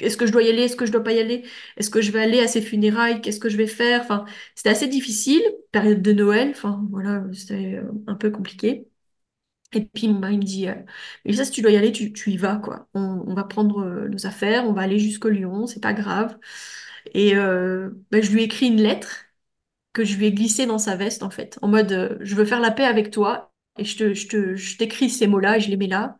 est-ce 0.00 0.17
que 0.17 0.26
je 0.26 0.33
dois 0.33 0.43
y 0.43 0.49
aller, 0.49 0.62
est-ce 0.62 0.76
que 0.76 0.87
je 0.87 0.93
dois 0.93 1.02
pas 1.02 1.12
y 1.12 1.19
aller, 1.21 1.45
est-ce 1.76 1.90
que 1.90 2.00
je 2.00 2.11
vais 2.12 2.21
aller 2.23 2.40
à 2.40 2.49
ses 2.49 2.62
funérailles, 2.62 3.21
qu'est-ce 3.21 3.40
que 3.40 3.49
je 3.49 3.57
vais 3.57 3.67
faire, 3.67 4.00
enfin, 4.02 4.25
c'était 4.55 4.71
assez 4.71 4.88
difficile, 4.88 5.43
période 5.73 6.02
de 6.02 6.12
Noël, 6.12 6.50
enfin 6.50 6.87
voilà, 6.90 7.25
c'était 7.33 7.76
euh, 7.76 7.90
un 8.07 8.14
peu 8.14 8.31
compliqué. 8.31 8.87
Et 9.75 9.85
puis 9.85 10.09
mari 10.09 10.38
me 10.38 10.43
dit, 10.45 10.69
euh, 10.69 10.75
mais 11.25 11.35
ça, 11.35 11.45
si 11.45 11.50
tu 11.52 11.62
dois 11.62 11.71
y 11.73 11.76
aller, 11.76 11.93
tu, 11.93 12.12
y 12.31 12.37
vas, 12.38 12.57
quoi. 12.57 12.88
On, 12.95 13.35
va 13.35 13.45
prendre 13.45 13.81
euh, 13.81 14.09
nos 14.09 14.26
affaires, 14.26 14.64
on 14.67 14.73
va 14.73 14.83
aller 14.83 14.99
jusqu'au 14.99 15.28
Lyon, 15.28 15.67
c'est 15.67 15.83
pas 15.83 15.93
grave. 15.93 16.39
Et 17.15 17.34
ben, 17.34 18.23
je 18.23 18.30
lui 18.32 18.43
ai 18.43 18.45
écrit 18.45 18.67
une 18.69 18.80
lettre 18.82 19.26
que 19.93 20.04
je 20.04 20.17
lui 20.17 20.26
ai 20.26 20.32
glissé 20.32 20.67
dans 20.67 20.78
sa 20.78 20.97
veste, 20.97 21.23
en 21.23 21.30
fait, 21.30 21.58
en 21.63 21.69
mode 21.69 22.19
je 22.21 22.34
veux 22.37 22.45
faire 22.45 22.61
la 22.61 22.71
paix 22.71 22.84
avec 22.84 23.11
toi 23.11 23.52
et 23.78 23.84
je 23.84 23.97
te, 23.97 24.15
je 24.15 24.28
te, 24.28 24.56
je 24.56 24.76
t'écris 24.78 25.11
ces 25.11 25.26
mots-là 25.26 25.58
et 25.58 25.61
je 25.61 25.71
les 25.71 25.76
mets 25.76 25.87
là. 25.89 26.19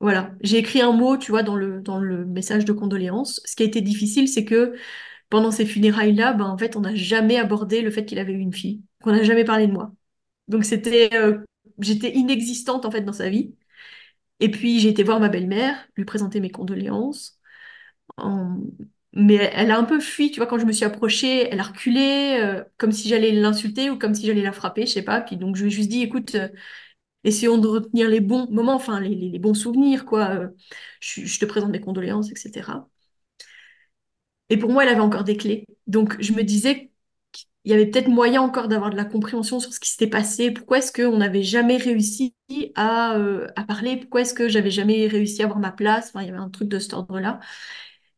Voilà, 0.00 0.32
j'ai 0.42 0.58
écrit 0.58 0.80
un 0.80 0.92
mot, 0.92 1.16
tu 1.16 1.32
vois, 1.32 1.42
dans 1.42 1.56
le, 1.56 1.80
dans 1.80 1.98
le 1.98 2.24
message 2.24 2.64
de 2.64 2.72
condoléances. 2.72 3.40
Ce 3.44 3.56
qui 3.56 3.64
a 3.64 3.66
été 3.66 3.80
difficile, 3.80 4.28
c'est 4.28 4.44
que 4.44 4.74
pendant 5.30 5.52
ces 5.52 5.66
funérailles-là, 5.66 6.34
ben, 6.34 6.46
en 6.46 6.58
fait, 6.58 6.76
on 6.76 6.82
n'a 6.82 6.94
jamais 6.96 7.38
abordé 7.38 7.82
le 7.82 7.90
fait 7.90 8.04
qu'il 8.06 8.18
avait 8.18 8.32
eu 8.34 8.38
une 8.40 8.54
fille, 8.54 8.82
qu'on 9.02 9.12
n'a 9.12 9.24
jamais 9.24 9.44
parlé 9.44 9.66
de 9.68 9.72
moi. 9.72 9.92
Donc 10.48 10.64
c'était, 10.64 11.10
euh, 11.14 11.38
j'étais 11.80 12.14
inexistante 12.16 12.84
en 12.86 12.90
fait 12.92 13.02
dans 13.02 13.12
sa 13.14 13.30
vie. 13.30 13.54
Et 14.40 14.50
puis 14.50 14.80
j'ai 14.80 14.88
été 14.90 15.02
voir 15.02 15.20
ma 15.20 15.28
belle-mère, 15.28 15.88
lui 15.96 16.04
présenter 16.04 16.40
mes 16.40 16.50
condoléances. 16.50 17.38
En- 18.18 18.58
Mais 19.14 19.36
elle 19.54 19.70
a 19.72 19.78
un 19.78 19.84
peu 19.84 20.00
fui, 20.00 20.30
tu 20.30 20.38
vois, 20.40 20.46
quand 20.46 20.58
je 20.58 20.66
me 20.66 20.72
suis 20.72 20.84
approchée, 20.84 21.48
elle 21.50 21.60
a 21.60 21.64
reculé, 21.64 22.38
euh, 22.42 22.64
comme 22.78 22.92
si 22.92 23.08
j'allais 23.08 23.32
l'insulter 23.32 23.90
ou 23.90 23.98
comme 23.98 24.14
si 24.14 24.26
j'allais 24.26 24.42
la 24.42 24.52
frapper, 24.52 24.86
je 24.86 24.92
sais 24.92 25.02
pas. 25.02 25.20
Puis 25.22 25.36
donc 25.36 25.56
je 25.56 25.62
lui 25.64 25.68
ai 25.70 25.74
juste 25.74 25.88
dit, 25.90 26.02
écoute, 26.02 26.34
euh, 26.36 26.48
essayons 27.28 27.58
de 27.58 27.68
retenir 27.68 28.08
les 28.08 28.20
bons 28.20 28.48
moments, 28.50 28.74
enfin 28.74 29.00
les, 29.00 29.38
bons 29.38 29.54
souvenirs, 29.54 30.04
quoi. 30.04 30.30
Euh, 30.30 30.48
je, 31.00 31.38
te 31.38 31.44
présente 31.46 31.70
mes 31.70 31.80
condoléances, 31.80 32.30
etc. 32.30 32.88
Et 34.50 34.56
pour 34.56 34.70
moi, 34.70 34.84
elle 34.84 34.90
avait 34.90 35.00
encore 35.00 35.24
des 35.24 35.36
clés. 35.36 35.66
Donc 35.86 36.16
je 36.20 36.32
me 36.32 36.42
disais 36.42 36.90
qu'il 37.32 37.46
y 37.66 37.74
avait 37.74 37.86
peut-être 37.86 38.08
moyen 38.08 38.40
encore 38.42 38.68
d'avoir 38.68 38.90
de 38.90 38.96
la 38.96 39.04
compréhension 39.04 39.60
sur 39.60 39.72
ce 39.72 39.80
qui 39.80 39.90
s'était 39.90 40.06
passé. 40.08 40.50
Pourquoi 40.50 40.78
est-ce 40.78 40.92
qu'on 40.92 41.18
n'avait 41.18 41.42
jamais 41.42 41.76
réussi 41.76 42.34
à, 42.74 43.16
euh, 43.16 43.46
à 43.56 43.64
parler? 43.64 43.96
Pourquoi 43.96 44.22
est-ce 44.22 44.34
que 44.34 44.48
j'avais 44.48 44.70
jamais 44.70 45.06
réussi 45.06 45.42
à 45.42 45.46
avoir 45.46 45.60
ma 45.60 45.72
place? 45.72 46.12
Il 46.14 46.26
y 46.26 46.28
avait 46.28 46.38
un 46.38 46.50
truc 46.50 46.68
de 46.68 46.78
cet 46.78 46.94
ordre-là. 46.94 47.40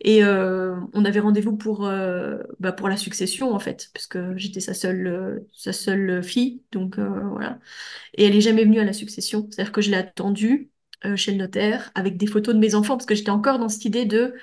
Et 0.03 0.25
euh, 0.25 0.77
on 0.95 1.05
avait 1.05 1.21
rendez-vous 1.21 1.57
pour, 1.57 1.87
euh, 1.87 2.39
bah, 2.59 2.73
pour 2.73 2.89
la 2.89 2.97
succession, 2.97 3.53
en 3.53 3.59
fait, 3.59 3.91
parce 3.93 4.07
que 4.07 4.37
j'étais 4.37 4.61
sa 4.61 4.73
seule, 4.75 5.07
euh, 5.07 5.41
sa 5.55 5.73
seule 5.73 6.23
fille. 6.23 6.63
Donc, 6.73 6.99
voilà. 6.99 7.59
Et 8.15 8.25
elle 8.27 8.37
est 8.37 8.41
jamais 8.41 8.65
venue 8.65 8.81
à 8.81 8.85
la 8.85 8.93
succession. 8.93 9.47
C'est-à-dire 9.51 9.73
que 9.73 9.83
je 9.83 9.91
l'ai 9.91 9.97
attendue 9.97 10.71
chez 11.17 11.33
le 11.33 11.39
notaire 11.39 11.91
avec 11.95 12.17
des 12.19 12.27
photos 12.27 12.55
de 12.55 12.61
mes 12.61 12.75
enfants, 12.75 12.97
parce 12.97 13.07
que 13.07 13.15
j'étais 13.15 13.31
encore 13.31 13.59
dans 13.59 13.69
cette 13.69 13.85
idée 13.87 14.05
de 14.07 14.35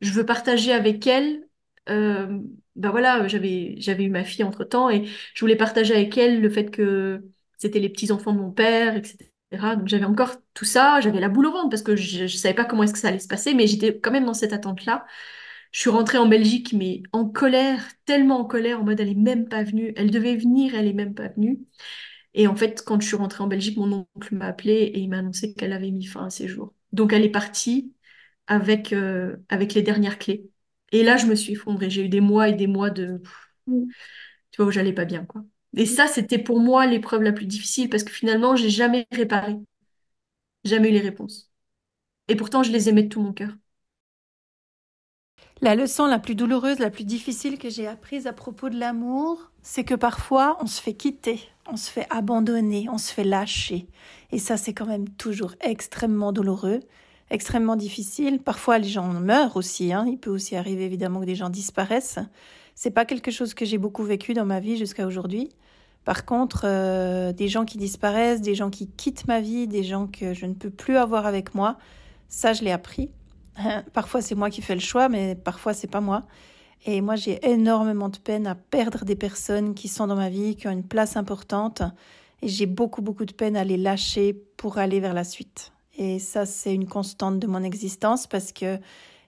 je 0.00 0.10
veux 0.12 0.26
partager 0.26 0.72
avec 0.72 1.06
elle. 1.06 1.46
Bah 1.86 2.90
voilà, 2.90 3.26
j'avais, 3.28 3.76
j'avais 3.78 4.04
eu 4.04 4.10
ma 4.10 4.24
fille 4.24 4.44
entre-temps 4.44 4.90
et 4.90 5.04
je 5.34 5.40
voulais 5.40 5.56
partager 5.56 5.94
avec 5.94 6.16
elle 6.18 6.40
le 6.40 6.50
fait 6.50 6.70
que 6.70 7.24
c'était 7.56 7.78
les 7.80 7.88
petits-enfants 7.88 8.32
de 8.32 8.38
mon 8.38 8.50
père, 8.52 8.96
etc. 8.96 9.33
Donc 9.76 9.88
j'avais 9.88 10.04
encore 10.04 10.36
tout 10.54 10.64
ça, 10.64 11.00
j'avais 11.00 11.20
la 11.20 11.28
boule 11.28 11.46
au 11.46 11.52
ventre 11.52 11.70
parce 11.70 11.82
que 11.82 11.96
je 11.96 12.22
ne 12.24 12.28
savais 12.28 12.54
pas 12.54 12.64
comment 12.64 12.82
est-ce 12.84 12.92
que 12.92 12.98
ça 12.98 13.08
allait 13.08 13.18
se 13.18 13.28
passer, 13.28 13.54
mais 13.54 13.66
j'étais 13.66 13.98
quand 14.00 14.10
même 14.10 14.24
dans 14.26 14.34
cette 14.34 14.52
attente-là. 14.52 15.06
Je 15.72 15.80
suis 15.80 15.90
rentrée 15.90 16.18
en 16.18 16.26
Belgique, 16.28 16.72
mais 16.72 17.02
en 17.12 17.26
colère, 17.28 17.82
tellement 18.04 18.40
en 18.40 18.44
colère, 18.44 18.80
en 18.80 18.84
mode 18.84 19.00
elle 19.00 19.08
est 19.10 19.14
même 19.14 19.48
pas 19.48 19.64
venue, 19.64 19.92
elle 19.96 20.10
devait 20.10 20.36
venir, 20.36 20.74
elle 20.74 20.86
est 20.86 20.92
même 20.92 21.14
pas 21.14 21.28
venue. 21.28 21.60
Et 22.34 22.46
en 22.48 22.56
fait, 22.56 22.82
quand 22.84 23.00
je 23.00 23.06
suis 23.08 23.16
rentrée 23.16 23.42
en 23.44 23.46
Belgique, 23.48 23.76
mon 23.78 24.06
oncle 24.16 24.34
m'a 24.34 24.46
appelé 24.46 24.72
et 24.74 24.98
il 25.00 25.08
m'a 25.08 25.18
annoncé 25.18 25.54
qu'elle 25.54 25.72
avait 25.72 25.90
mis 25.90 26.04
fin 26.06 26.26
à 26.26 26.30
ses 26.30 26.48
jours. 26.48 26.74
Donc 26.92 27.12
elle 27.12 27.24
est 27.24 27.30
partie 27.30 27.94
avec, 28.46 28.92
euh, 28.92 29.36
avec 29.48 29.74
les 29.74 29.82
dernières 29.82 30.18
clés. 30.18 30.50
Et 30.92 31.02
là, 31.04 31.16
je 31.16 31.26
me 31.26 31.34
suis 31.34 31.52
effondrée. 31.54 31.90
J'ai 31.90 32.04
eu 32.04 32.08
des 32.08 32.20
mois 32.20 32.48
et 32.48 32.52
des 32.54 32.66
mois 32.68 32.90
de, 32.90 33.22
tu 34.50 34.56
vois, 34.62 34.66
où 34.66 34.70
j'allais 34.70 34.92
pas 34.92 35.04
bien, 35.04 35.24
quoi. 35.26 35.44
Et 35.76 35.86
ça, 35.86 36.06
c'était 36.08 36.38
pour 36.38 36.58
moi 36.60 36.86
l'épreuve 36.86 37.22
la 37.22 37.32
plus 37.32 37.46
difficile 37.46 37.90
parce 37.90 38.04
que 38.04 38.12
finalement, 38.12 38.56
j'ai 38.56 38.70
jamais 38.70 39.06
réparé, 39.12 39.56
jamais 40.64 40.88
eu 40.90 40.92
les 40.92 41.00
réponses. 41.00 41.50
Et 42.28 42.36
pourtant, 42.36 42.62
je 42.64 42.72
les 42.72 42.88
aimais 42.90 43.04
de 43.04 43.08
tout 43.10 43.22
mon 43.22 43.32
cœur. 43.34 43.52
La 45.60 45.74
leçon 45.74 46.06
la 46.06 46.18
plus 46.18 46.34
douloureuse, 46.34 46.78
la 46.78 46.90
plus 46.90 47.04
difficile 47.04 47.58
que 47.58 47.70
j'ai 47.70 47.86
apprise 47.86 48.26
à 48.26 48.32
propos 48.32 48.68
de 48.68 48.78
l'amour, 48.78 49.50
c'est 49.62 49.84
que 49.84 49.94
parfois 49.94 50.56
on 50.60 50.66
se 50.66 50.80
fait 50.80 50.94
quitter, 50.94 51.40
on 51.66 51.76
se 51.76 51.90
fait 51.90 52.06
abandonner, 52.10 52.86
on 52.90 52.98
se 52.98 53.12
fait 53.12 53.24
lâcher. 53.24 53.86
Et 54.32 54.38
ça, 54.38 54.56
c'est 54.56 54.74
quand 54.74 54.86
même 54.86 55.08
toujours 55.08 55.54
extrêmement 55.60 56.32
douloureux, 56.32 56.80
extrêmement 57.30 57.76
difficile. 57.76 58.40
Parfois, 58.42 58.78
les 58.78 58.88
gens 58.88 59.08
meurent 59.08 59.56
aussi. 59.56 59.92
Hein. 59.92 60.04
Il 60.08 60.18
peut 60.18 60.30
aussi 60.30 60.56
arriver 60.56 60.84
évidemment 60.84 61.20
que 61.20 61.26
des 61.26 61.34
gens 61.36 61.50
disparaissent. 61.50 62.18
C'est 62.74 62.90
pas 62.90 63.04
quelque 63.06 63.30
chose 63.30 63.54
que 63.54 63.64
j'ai 63.64 63.78
beaucoup 63.78 64.02
vécu 64.04 64.34
dans 64.34 64.44
ma 64.46 64.60
vie 64.60 64.76
jusqu'à 64.76 65.06
aujourd'hui. 65.06 65.48
Par 66.04 66.26
contre, 66.26 66.62
euh, 66.64 67.32
des 67.32 67.48
gens 67.48 67.64
qui 67.64 67.78
disparaissent, 67.78 68.42
des 68.42 68.54
gens 68.54 68.70
qui 68.70 68.88
quittent 68.88 69.26
ma 69.26 69.40
vie, 69.40 69.66
des 69.66 69.82
gens 69.82 70.06
que 70.06 70.34
je 70.34 70.46
ne 70.46 70.54
peux 70.54 70.70
plus 70.70 70.96
avoir 70.96 71.26
avec 71.26 71.54
moi, 71.54 71.78
ça, 72.28 72.52
je 72.52 72.62
l'ai 72.62 72.72
appris. 72.72 73.10
Parfois, 73.92 74.20
c'est 74.20 74.34
moi 74.34 74.50
qui 74.50 74.60
fais 74.60 74.74
le 74.74 74.80
choix, 74.80 75.08
mais 75.08 75.34
parfois, 75.34 75.72
c'est 75.72 75.90
pas 75.90 76.00
moi. 76.00 76.24
Et 76.86 77.00
moi, 77.00 77.16
j'ai 77.16 77.38
énormément 77.48 78.10
de 78.10 78.18
peine 78.18 78.46
à 78.46 78.54
perdre 78.54 79.04
des 79.04 79.16
personnes 79.16 79.74
qui 79.74 79.88
sont 79.88 80.06
dans 80.06 80.16
ma 80.16 80.28
vie, 80.28 80.56
qui 80.56 80.68
ont 80.68 80.72
une 80.72 80.86
place 80.86 81.16
importante. 81.16 81.82
Et 82.42 82.48
j'ai 82.48 82.66
beaucoup, 82.66 83.00
beaucoup 83.00 83.24
de 83.24 83.32
peine 83.32 83.56
à 83.56 83.64
les 83.64 83.78
lâcher 83.78 84.34
pour 84.58 84.76
aller 84.76 85.00
vers 85.00 85.14
la 85.14 85.24
suite. 85.24 85.72
Et 85.96 86.18
ça, 86.18 86.44
c'est 86.44 86.74
une 86.74 86.86
constante 86.86 87.38
de 87.38 87.46
mon 87.46 87.62
existence 87.62 88.26
parce 88.26 88.52
que 88.52 88.78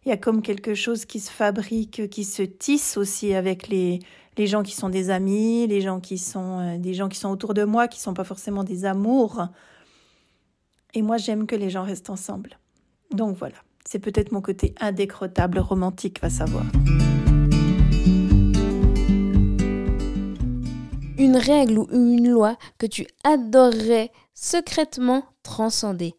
il 0.05 0.11
y 0.11 0.13
a 0.13 0.17
comme 0.17 0.43
quelque 0.43 0.75
chose 0.75 1.05
qui 1.05 1.19
se 1.19 1.33
fabrique, 1.33 2.09
qui 2.11 2.23
se 2.25 2.43
tisse 2.43 2.97
aussi 2.97 3.35
avec 3.35 3.67
les, 3.69 3.99
les 4.37 4.47
gens 4.47 4.63
qui 4.63 4.75
sont 4.75 4.89
des 4.89 5.11
amis, 5.11 5.67
les 5.67 5.81
gens 5.81 6.01
qui 6.01 6.19
sont 6.19 6.61
euh, 6.61 6.79
des 6.79 6.95
gens 6.95 7.09
qui 7.09 7.19
sont 7.19 7.31
autour 7.31 7.55
de 7.55 7.65
moi, 7.65 7.89
qui 7.89 8.01
sont 8.01 8.15
pas 8.15 8.25
forcément 8.25 8.65
des 8.65 8.85
amours. 8.85 9.47
Et 10.95 11.03
moi, 11.03 11.17
j'aime 11.17 11.47
que 11.47 11.57
les 11.57 11.71
gens 11.71 11.85
restent 11.85 12.11
ensemble. 12.11 12.59
Donc 13.11 13.37
voilà, 13.37 13.57
c'est 13.85 13.99
peut-être 13.99 14.33
mon 14.33 14.41
côté 14.41 14.75
indécrottable, 14.81 15.59
romantique, 15.59 16.21
va 16.21 16.31
savoir. 16.31 16.65
Une 21.19 21.37
règle 21.37 21.79
ou 21.79 21.89
une 21.93 22.31
loi 22.31 22.59
que 22.79 22.87
tu 22.87 23.07
adorerais 23.25 24.11
secrètement 24.35 25.25
transcender. 25.43 26.15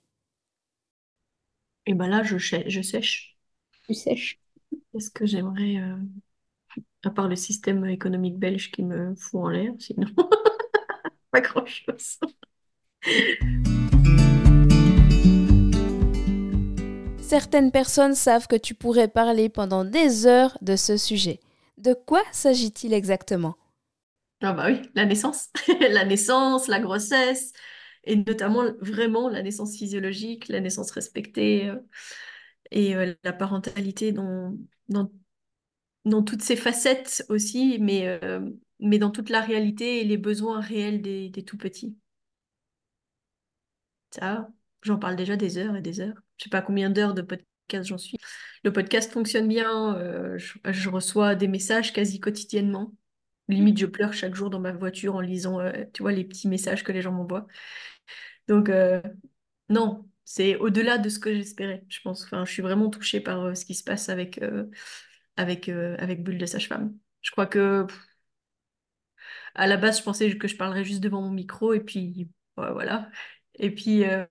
Et 1.86 1.94
ben 1.94 2.08
là, 2.08 2.24
je, 2.24 2.38
je 2.38 2.82
sèche. 2.82 3.38
Tu 3.88 3.94
sèches. 3.94 4.40
Est-ce 4.94 5.12
que 5.12 5.26
j'aimerais 5.26 5.78
euh, 5.78 5.96
à 7.08 7.10
part 7.10 7.30
le 7.30 7.38
système 7.38 7.86
économique 7.86 8.38
belge 8.38 8.70
qui 8.70 8.84
me 8.84 9.16
fout 9.16 9.42
en 9.42 9.50
l'air, 9.50 9.72
sinon 9.80 10.08
pas 11.32 11.42
grand-chose. 11.42 12.20
Certaines 17.22 17.72
personnes 17.72 18.14
savent 18.14 18.48
que 18.48 18.58
tu 18.58 18.74
pourrais 18.74 19.08
parler 19.08 19.48
pendant 19.48 19.86
des 19.86 20.28
heures 20.28 20.58
de 20.62 20.76
ce 20.76 20.98
sujet. 20.98 21.40
De 21.78 21.94
quoi 21.94 22.22
s'agit-il 22.34 22.94
exactement? 22.94 23.56
Ah 24.42 24.52
bah 24.52 24.66
oui, 24.68 24.82
la 24.94 25.06
naissance. 25.06 25.50
la 25.80 26.04
naissance, 26.04 26.68
la 26.68 26.80
grossesse, 26.80 27.54
et 28.04 28.18
notamment 28.18 28.66
vraiment 28.82 29.30
la 29.30 29.42
naissance 29.42 29.78
physiologique, 29.78 30.50
la 30.50 30.60
naissance 30.60 30.92
respectée, 30.92 31.70
euh, 31.70 31.78
et 32.72 32.96
euh, 32.96 33.14
la 33.24 33.34
parentalité 33.34 34.12
dans, 34.12 34.54
dans 34.90 35.10
dans 36.06 36.24
toutes 36.24 36.42
ses 36.42 36.56
facettes 36.56 37.26
aussi, 37.30 37.78
mais, 37.80 38.08
euh, 38.24 38.40
mais 38.80 39.00
dans 39.00 39.12
toute 39.12 39.30
la 39.30 39.42
réalité 39.42 40.02
et 40.02 40.04
les 40.04 40.18
besoins 40.18 40.62
réels 40.62 41.02
des, 41.02 41.44
tout 41.46 41.58
petits. 41.58 41.98
Ça, 44.12 44.50
j'en 44.82 44.98
parle 44.98 45.16
déjà 45.16 45.36
des 45.36 45.58
heures 45.58 45.76
et 45.76 45.82
des 45.82 46.00
heures. 46.00 46.16
Je 46.38 46.46
sais 46.46 46.50
pas 46.50 46.62
combien 46.62 46.90
d'heures 46.90 47.14
de 47.14 47.22
podcast 47.22 47.88
j'en 47.88 47.98
suis. 47.98 48.18
Le 48.64 48.72
podcast 48.72 49.12
fonctionne 49.12 49.48
bien. 49.48 49.96
Euh, 49.98 50.38
je, 50.38 50.90
reçois 50.90 51.36
des 51.36 51.48
messages 51.48 51.94
quasi 51.94 52.20
quotidiennement. 52.20 52.94
Limite, 53.50 53.78
je 53.78 53.86
pleure 53.86 54.14
chaque 54.14 54.36
jour 54.36 54.50
dans 54.50 54.60
ma 54.60 54.72
voiture 54.72 55.16
en 55.16 55.22
lisant, 55.22 55.60
euh, 55.60 55.72
tu 55.94 56.04
vois, 56.04 56.12
les 56.12 56.26
petits 56.26 56.48
messages 56.48 56.84
que 56.84 56.92
les 56.92 57.02
gens 57.02 57.12
m'envoient. 57.12 57.48
Donc, 58.48 58.72
non, 59.70 60.06
c'est 60.24 60.56
au-delà 60.56 60.98
de 60.98 61.10
ce 61.10 61.20
que 61.20 61.34
j'espérais, 61.34 61.84
je 61.90 62.00
pense. 62.02 62.24
Enfin, 62.24 62.46
je 62.46 62.52
suis 62.52 62.62
vraiment 62.62 62.90
touchée 62.90 63.20
par 63.20 63.56
ce 63.58 63.66
qui 63.66 63.76
se 63.76 63.84
passe 63.84 64.08
avec 64.08 64.40
avec, 65.38 65.70
euh, 65.70 65.96
avec 66.00 66.24
Bulle 66.24 66.38
de 66.38 66.46
Sage-Femme. 66.46 66.98
Je 67.22 67.32
crois 67.32 67.48
que 67.48 67.88
à 69.56 69.68
la 69.68 69.78
base, 69.78 70.00
je 70.00 70.04
pensais 70.04 70.38
que 70.38 70.48
je 70.48 70.56
parlerais 70.56 70.84
juste 70.84 71.02
devant 71.02 71.22
mon 71.22 71.32
micro 71.32 71.74
et 71.74 71.80
puis 71.80 72.30
voilà. 72.56 73.10
Et 73.56 73.72
puis, 73.74 74.04
euh, 74.06 74.26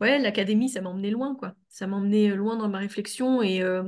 ouais, 0.00 0.18
l'académie, 0.18 0.68
ça 0.68 0.80
m'a 0.80 0.90
emmené 0.90 1.10
loin, 1.10 1.34
quoi. 1.34 1.54
Ça 1.68 1.86
m'a 1.86 1.96
emmené 1.96 2.28
loin 2.34 2.56
dans 2.56 2.68
ma 2.68 2.78
réflexion. 2.78 3.42
Et 3.42 3.62
euh, 3.62 3.84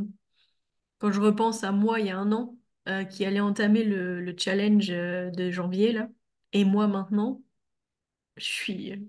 quand 0.98 1.12
je 1.12 1.20
repense 1.20 1.64
à 1.64 1.72
moi, 1.72 2.00
il 2.00 2.06
y 2.06 2.10
a 2.10 2.18
un 2.18 2.32
an, 2.32 2.56
qui 3.10 3.24
allait 3.24 3.40
entamer 3.40 3.84
le, 3.84 4.20
le, 4.20 4.34
challenge 4.36 4.88
de 4.88 5.50
janvier, 5.50 5.92
là, 5.92 6.08
et 6.52 6.64
moi 6.64 6.88
maintenant, 6.88 7.42
je 8.36 8.44
suis. 8.44 9.08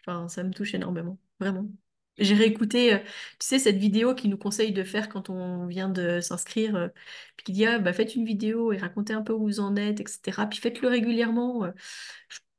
Enfin, 0.00 0.28
ça 0.28 0.42
me 0.42 0.52
touche 0.52 0.74
énormément, 0.74 1.18
vraiment. 1.40 1.68
J'ai 2.18 2.34
réécouté, 2.34 2.94
euh, 2.94 2.98
tu 2.98 3.46
sais, 3.46 3.58
cette 3.58 3.76
vidéo 3.76 4.14
qui 4.14 4.28
nous 4.28 4.38
conseille 4.38 4.72
de 4.72 4.84
faire 4.84 5.08
quand 5.08 5.28
on 5.28 5.66
vient 5.66 5.88
de 5.88 6.20
s'inscrire, 6.20 6.74
euh, 6.76 6.88
puis 7.36 7.44
qui 7.44 7.52
dit, 7.52 7.66
ah, 7.66 7.78
bah, 7.78 7.92
faites 7.92 8.14
une 8.14 8.24
vidéo 8.24 8.72
et 8.72 8.78
racontez 8.78 9.12
un 9.12 9.22
peu 9.22 9.34
où 9.34 9.42
vous 9.42 9.60
en 9.60 9.76
êtes, 9.76 10.00
etc. 10.00 10.46
Puis 10.48 10.58
faites-le 10.58 10.88
régulièrement. 10.88 11.64
Euh. 11.64 11.72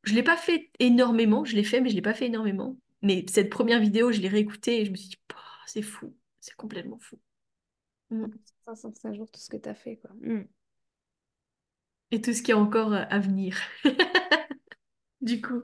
Je 0.03 0.11
ne 0.11 0.17
l'ai 0.17 0.23
pas 0.23 0.37
fait 0.37 0.69
énormément, 0.79 1.43
je 1.43 1.55
l'ai 1.55 1.63
fait, 1.63 1.81
mais 1.81 1.89
je 1.89 1.93
ne 1.93 1.97
l'ai 1.97 2.03
pas 2.03 2.13
fait 2.13 2.27
énormément. 2.27 2.77
Mais 3.01 3.25
cette 3.27 3.49
première 3.49 3.79
vidéo, 3.79 4.11
je 4.11 4.21
l'ai 4.21 4.27
réécoutée 4.27 4.81
et 4.81 4.85
je 4.85 4.91
me 4.91 4.95
suis 4.95 5.09
dit, 5.09 5.17
c'est 5.65 5.81
fou, 5.81 6.15
c'est 6.39 6.55
complètement 6.55 6.99
fou. 6.99 7.19
Mmh. 8.11 8.27
505 8.65 9.15
jours, 9.15 9.29
tout 9.31 9.39
ce 9.39 9.49
que 9.49 9.57
tu 9.57 9.67
as 9.67 9.75
fait, 9.75 9.97
quoi. 9.97 10.11
Mmh. 10.21 10.43
Et 12.11 12.21
tout 12.21 12.33
ce 12.33 12.41
qui 12.41 12.51
est 12.51 12.55
encore 12.55 12.93
à 12.93 13.19
venir. 13.19 13.57
du 15.27 15.41
coup. 15.41 15.63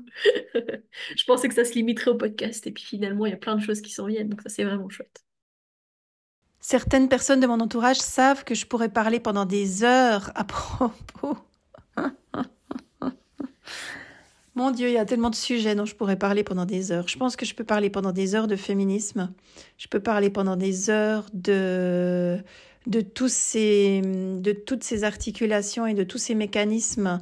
je 0.53 1.23
pensais 1.25 1.47
que 1.47 1.55
ça 1.55 1.65
se 1.65 1.73
limiterait 1.73 2.11
au 2.11 2.15
podcast 2.15 2.67
et 2.67 2.71
puis 2.71 2.83
finalement, 2.83 3.25
il 3.25 3.31
y 3.31 3.33
a 3.33 3.37
plein 3.37 3.55
de 3.55 3.61
choses 3.61 3.81
qui 3.81 3.91
s'en 3.91 4.05
viennent, 4.05 4.29
donc 4.29 4.41
ça 4.41 4.49
c'est 4.49 4.63
vraiment 4.63 4.89
chouette. 4.89 5.23
Certaines 6.59 7.09
personnes 7.09 7.41
de 7.41 7.47
mon 7.47 7.59
entourage 7.59 7.97
savent 7.97 8.45
que 8.45 8.55
je 8.55 8.65
pourrais 8.65 8.89
parler 8.89 9.19
pendant 9.19 9.45
des 9.45 9.83
heures 9.83 10.31
à 10.35 10.43
propos. 10.45 11.37
Mon 14.55 14.69
Dieu, 14.69 14.87
il 14.87 14.93
y 14.93 14.97
a 14.97 15.05
tellement 15.05 15.31
de 15.31 15.35
sujets 15.35 15.73
dont 15.73 15.85
je 15.85 15.95
pourrais 15.95 16.15
parler 16.15 16.43
pendant 16.43 16.65
des 16.65 16.91
heures. 16.91 17.07
Je 17.07 17.17
pense 17.17 17.35
que 17.35 17.45
je 17.45 17.55
peux 17.55 17.63
parler 17.63 17.89
pendant 17.89 18.11
des 18.11 18.35
heures 18.35 18.47
de 18.47 18.55
féminisme. 18.55 19.33
Je 19.77 19.87
peux 19.87 19.99
parler 19.99 20.29
pendant 20.29 20.55
des 20.55 20.91
heures 20.91 21.25
de, 21.33 22.37
de, 22.85 23.01
tous 23.01 23.31
ces, 23.33 24.01
de 24.03 24.51
toutes 24.51 24.83
ces 24.83 25.03
articulations 25.03 25.87
et 25.87 25.95
de 25.95 26.03
tous 26.03 26.19
ces 26.19 26.35
mécanismes 26.35 27.19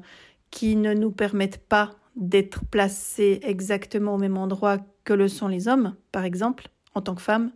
qui 0.51 0.75
ne 0.75 0.93
nous 0.93 1.11
permettent 1.11 1.65
pas 1.65 1.95
d'être 2.15 2.65
placée 2.65 3.39
exactement 3.43 4.15
au 4.15 4.17
même 4.17 4.37
endroit 4.37 4.77
que 5.03 5.13
le 5.13 5.27
sont 5.27 5.47
les 5.47 5.67
hommes, 5.67 5.95
par 6.11 6.23
exemple, 6.23 6.67
en 6.93 7.01
tant 7.01 7.15
que 7.15 7.21
femme. 7.21 7.51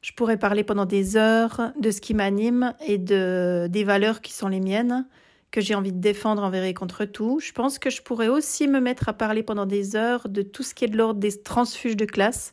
Je 0.00 0.12
pourrais 0.12 0.38
parler 0.38 0.64
pendant 0.64 0.86
des 0.86 1.16
heures 1.16 1.72
de 1.80 1.90
ce 1.90 2.00
qui 2.00 2.14
m'anime 2.14 2.74
et 2.86 2.98
de, 2.98 3.66
des 3.68 3.84
valeurs 3.84 4.20
qui 4.20 4.32
sont 4.32 4.48
les 4.48 4.60
miennes, 4.60 5.06
que 5.50 5.60
j'ai 5.60 5.74
envie 5.74 5.92
de 5.92 6.00
défendre 6.00 6.42
envers 6.42 6.64
et 6.64 6.74
contre 6.74 7.04
tout. 7.04 7.40
Je 7.40 7.52
pense 7.52 7.78
que 7.78 7.90
je 7.90 8.02
pourrais 8.02 8.28
aussi 8.28 8.68
me 8.68 8.80
mettre 8.80 9.08
à 9.08 9.12
parler 9.12 9.42
pendant 9.42 9.66
des 9.66 9.96
heures 9.96 10.28
de 10.28 10.42
tout 10.42 10.62
ce 10.62 10.74
qui 10.74 10.84
est 10.84 10.88
de 10.88 10.96
l'ordre 10.96 11.20
des 11.20 11.42
transfuges 11.42 11.96
de 11.96 12.04
classe, 12.04 12.52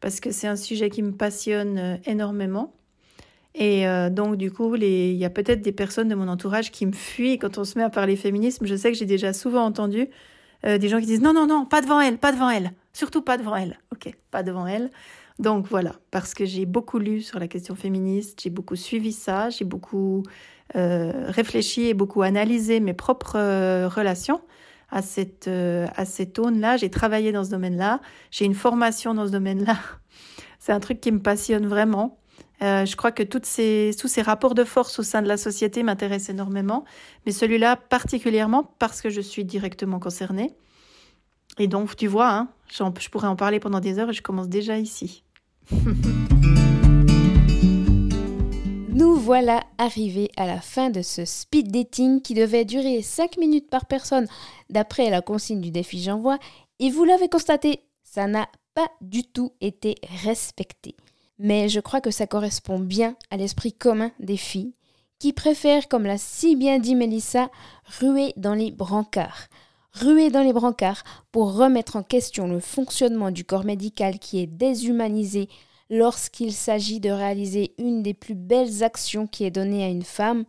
parce 0.00 0.20
que 0.20 0.30
c'est 0.30 0.48
un 0.48 0.56
sujet 0.56 0.90
qui 0.90 1.02
me 1.02 1.12
passionne 1.12 1.78
euh, 1.78 1.96
énormément. 2.06 2.74
Et 3.54 3.86
euh, 3.86 4.10
donc, 4.10 4.36
du 4.36 4.50
coup, 4.52 4.74
il 4.76 5.12
y 5.12 5.24
a 5.24 5.30
peut-être 5.30 5.62
des 5.62 5.72
personnes 5.72 6.08
de 6.08 6.14
mon 6.14 6.28
entourage 6.28 6.70
qui 6.70 6.86
me 6.86 6.92
fuient 6.92 7.38
quand 7.38 7.58
on 7.58 7.64
se 7.64 7.78
met 7.78 7.84
à 7.84 7.90
parler 7.90 8.16
féminisme. 8.16 8.66
Je 8.66 8.76
sais 8.76 8.92
que 8.92 8.96
j'ai 8.96 9.06
déjà 9.06 9.32
souvent 9.32 9.64
entendu 9.64 10.08
euh, 10.64 10.78
des 10.78 10.88
gens 10.88 11.00
qui 11.00 11.06
disent 11.06 11.22
non, 11.22 11.32
non, 11.32 11.46
non, 11.46 11.64
pas 11.64 11.80
devant 11.80 12.00
elle, 12.00 12.18
pas 12.18 12.32
devant 12.32 12.50
elle, 12.50 12.72
surtout 12.92 13.22
pas 13.22 13.36
devant 13.38 13.56
elle. 13.56 13.78
Ok, 13.92 14.14
pas 14.30 14.42
devant 14.42 14.66
elle. 14.66 14.90
Donc 15.38 15.66
voilà, 15.66 15.94
parce 16.10 16.34
que 16.34 16.44
j'ai 16.44 16.66
beaucoup 16.66 16.98
lu 16.98 17.22
sur 17.22 17.38
la 17.38 17.48
question 17.48 17.74
féministe, 17.74 18.40
j'ai 18.42 18.50
beaucoup 18.50 18.76
suivi 18.76 19.12
ça, 19.12 19.48
j'ai 19.48 19.64
beaucoup 19.64 20.22
euh, 20.76 21.12
réfléchi 21.28 21.88
et 21.88 21.94
beaucoup 21.94 22.20
analysé 22.20 22.78
mes 22.78 22.92
propres 22.92 23.38
relations 23.86 24.42
à 24.90 25.00
cette, 25.00 25.48
à 25.48 26.04
cette 26.04 26.38
aune-là. 26.38 26.76
J'ai 26.76 26.90
travaillé 26.90 27.32
dans 27.32 27.44
ce 27.44 27.50
domaine-là, 27.50 28.00
j'ai 28.30 28.44
une 28.44 28.54
formation 28.54 29.14
dans 29.14 29.26
ce 29.26 29.32
domaine-là. 29.32 29.78
C'est 30.58 30.72
un 30.72 30.80
truc 30.80 31.00
qui 31.00 31.10
me 31.10 31.20
passionne 31.20 31.66
vraiment. 31.66 32.19
Euh, 32.62 32.84
je 32.84 32.94
crois 32.94 33.10
que 33.10 33.22
ces, 33.42 33.92
tous 33.98 34.08
ces 34.08 34.22
rapports 34.22 34.54
de 34.54 34.64
force 34.64 34.98
au 34.98 35.02
sein 35.02 35.22
de 35.22 35.28
la 35.28 35.36
société 35.36 35.82
m'intéressent 35.82 36.30
énormément, 36.30 36.84
mais 37.24 37.32
celui-là 37.32 37.76
particulièrement 37.76 38.74
parce 38.78 39.00
que 39.00 39.08
je 39.08 39.20
suis 39.20 39.44
directement 39.44 39.98
concernée. 39.98 40.54
Et 41.58 41.68
donc, 41.68 41.96
tu 41.96 42.06
vois, 42.06 42.30
hein, 42.30 42.48
je 42.68 43.08
pourrais 43.08 43.28
en 43.28 43.36
parler 43.36 43.60
pendant 43.60 43.80
des 43.80 43.98
heures 43.98 44.10
et 44.10 44.14
je 44.14 44.22
commence 44.22 44.48
déjà 44.48 44.78
ici. 44.78 45.24
Nous 48.92 49.14
voilà 49.14 49.62
arrivés 49.78 50.30
à 50.36 50.46
la 50.46 50.60
fin 50.60 50.90
de 50.90 51.00
ce 51.00 51.24
speed 51.24 51.70
dating 51.70 52.20
qui 52.20 52.34
devait 52.34 52.66
durer 52.66 53.00
5 53.00 53.38
minutes 53.38 53.70
par 53.70 53.86
personne 53.86 54.26
d'après 54.68 55.08
la 55.08 55.22
consigne 55.22 55.60
du 55.60 55.70
défi 55.70 56.02
J'envoie. 56.02 56.38
Et 56.80 56.90
vous 56.90 57.04
l'avez 57.04 57.28
constaté, 57.28 57.84
ça 58.02 58.26
n'a 58.26 58.48
pas 58.74 58.88
du 59.00 59.22
tout 59.22 59.52
été 59.60 59.94
respecté 60.22 60.96
mais 61.40 61.70
je 61.70 61.80
crois 61.80 62.02
que 62.02 62.10
ça 62.10 62.26
correspond 62.26 62.78
bien 62.78 63.16
à 63.30 63.38
l'esprit 63.38 63.72
commun 63.72 64.12
des 64.20 64.36
filles, 64.36 64.74
qui 65.18 65.32
préfèrent, 65.32 65.88
comme 65.88 66.04
l'a 66.04 66.18
si 66.18 66.54
bien 66.54 66.78
dit 66.78 66.94
Mélissa, 66.94 67.50
ruer 67.98 68.34
dans 68.36 68.52
les 68.52 68.70
brancards. 68.70 69.48
Ruer 69.94 70.30
dans 70.30 70.42
les 70.42 70.52
brancards 70.52 71.02
pour 71.32 71.54
remettre 71.54 71.96
en 71.96 72.02
question 72.02 72.46
le 72.46 72.60
fonctionnement 72.60 73.30
du 73.30 73.44
corps 73.44 73.64
médical 73.64 74.18
qui 74.18 74.38
est 74.38 74.46
déshumanisé 74.46 75.48
lorsqu'il 75.88 76.52
s'agit 76.52 77.00
de 77.00 77.10
réaliser 77.10 77.74
une 77.78 78.02
des 78.02 78.14
plus 78.14 78.34
belles 78.34 78.82
actions 78.82 79.26
qui 79.26 79.44
est 79.44 79.50
donnée 79.50 79.82
à 79.82 79.88
une 79.88 80.04
femme, 80.04 80.44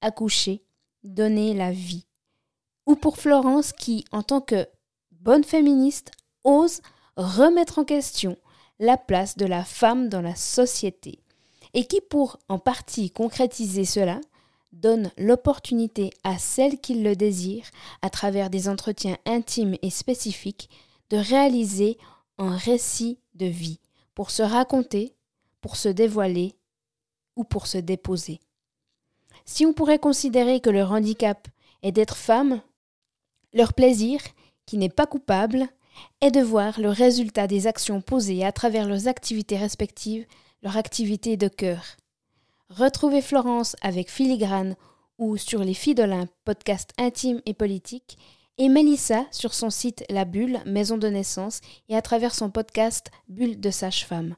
accoucher, 0.00 0.62
donner 1.02 1.52
la 1.52 1.72
vie. 1.72 2.06
Ou 2.86 2.94
pour 2.94 3.18
Florence 3.18 3.72
qui, 3.72 4.04
en 4.12 4.22
tant 4.22 4.40
que 4.40 4.66
bonne 5.10 5.44
féministe, 5.44 6.12
ose 6.44 6.80
remettre 7.16 7.80
en 7.80 7.84
question 7.84 8.36
la 8.78 8.96
place 8.96 9.36
de 9.36 9.46
la 9.46 9.64
femme 9.64 10.08
dans 10.08 10.22
la 10.22 10.34
société 10.34 11.20
et 11.74 11.84
qui, 11.84 12.00
pour 12.00 12.38
en 12.48 12.58
partie 12.58 13.10
concrétiser 13.10 13.84
cela, 13.84 14.20
donne 14.72 15.10
l'opportunité 15.16 16.10
à 16.24 16.38
celles 16.38 16.78
qui 16.78 16.94
le 17.02 17.16
désirent, 17.16 17.70
à 18.02 18.10
travers 18.10 18.50
des 18.50 18.68
entretiens 18.68 19.16
intimes 19.26 19.76
et 19.82 19.90
spécifiques, 19.90 20.70
de 21.10 21.16
réaliser 21.16 21.98
un 22.38 22.56
récit 22.56 23.18
de 23.34 23.46
vie 23.46 23.80
pour 24.14 24.30
se 24.30 24.42
raconter, 24.42 25.14
pour 25.60 25.76
se 25.76 25.88
dévoiler 25.88 26.54
ou 27.36 27.44
pour 27.44 27.66
se 27.66 27.78
déposer. 27.78 28.40
Si 29.44 29.64
on 29.64 29.72
pourrait 29.72 29.98
considérer 29.98 30.60
que 30.60 30.70
leur 30.70 30.92
handicap 30.92 31.48
est 31.82 31.92
d'être 31.92 32.16
femme, 32.16 32.60
leur 33.52 33.72
plaisir, 33.72 34.20
qui 34.66 34.76
n'est 34.76 34.90
pas 34.90 35.06
coupable, 35.06 35.68
est 36.20 36.30
de 36.30 36.40
voir 36.40 36.80
le 36.80 36.90
résultat 36.90 37.46
des 37.46 37.66
actions 37.66 38.00
posées 38.00 38.44
à 38.44 38.52
travers 38.52 38.86
leurs 38.86 39.08
activités 39.08 39.56
respectives, 39.56 40.26
leur 40.62 40.76
activité 40.76 41.36
de 41.36 41.48
cœur. 41.48 41.96
Retrouvez 42.70 43.22
Florence 43.22 43.76
avec 43.82 44.10
Filigrane 44.10 44.76
ou 45.18 45.36
sur 45.36 45.64
Les 45.64 45.74
Filles 45.74 45.94
d'Olympe, 45.94 46.30
podcast 46.44 46.90
intime 46.98 47.40
et 47.46 47.54
politique, 47.54 48.18
et 48.58 48.68
Mélissa 48.68 49.24
sur 49.30 49.54
son 49.54 49.70
site 49.70 50.04
La 50.10 50.24
Bulle, 50.24 50.60
Maison 50.66 50.98
de 50.98 51.08
naissance, 51.08 51.60
et 51.88 51.96
à 51.96 52.02
travers 52.02 52.34
son 52.34 52.50
podcast 52.50 53.10
Bulle 53.28 53.60
de 53.60 53.70
sage-femme. 53.70 54.36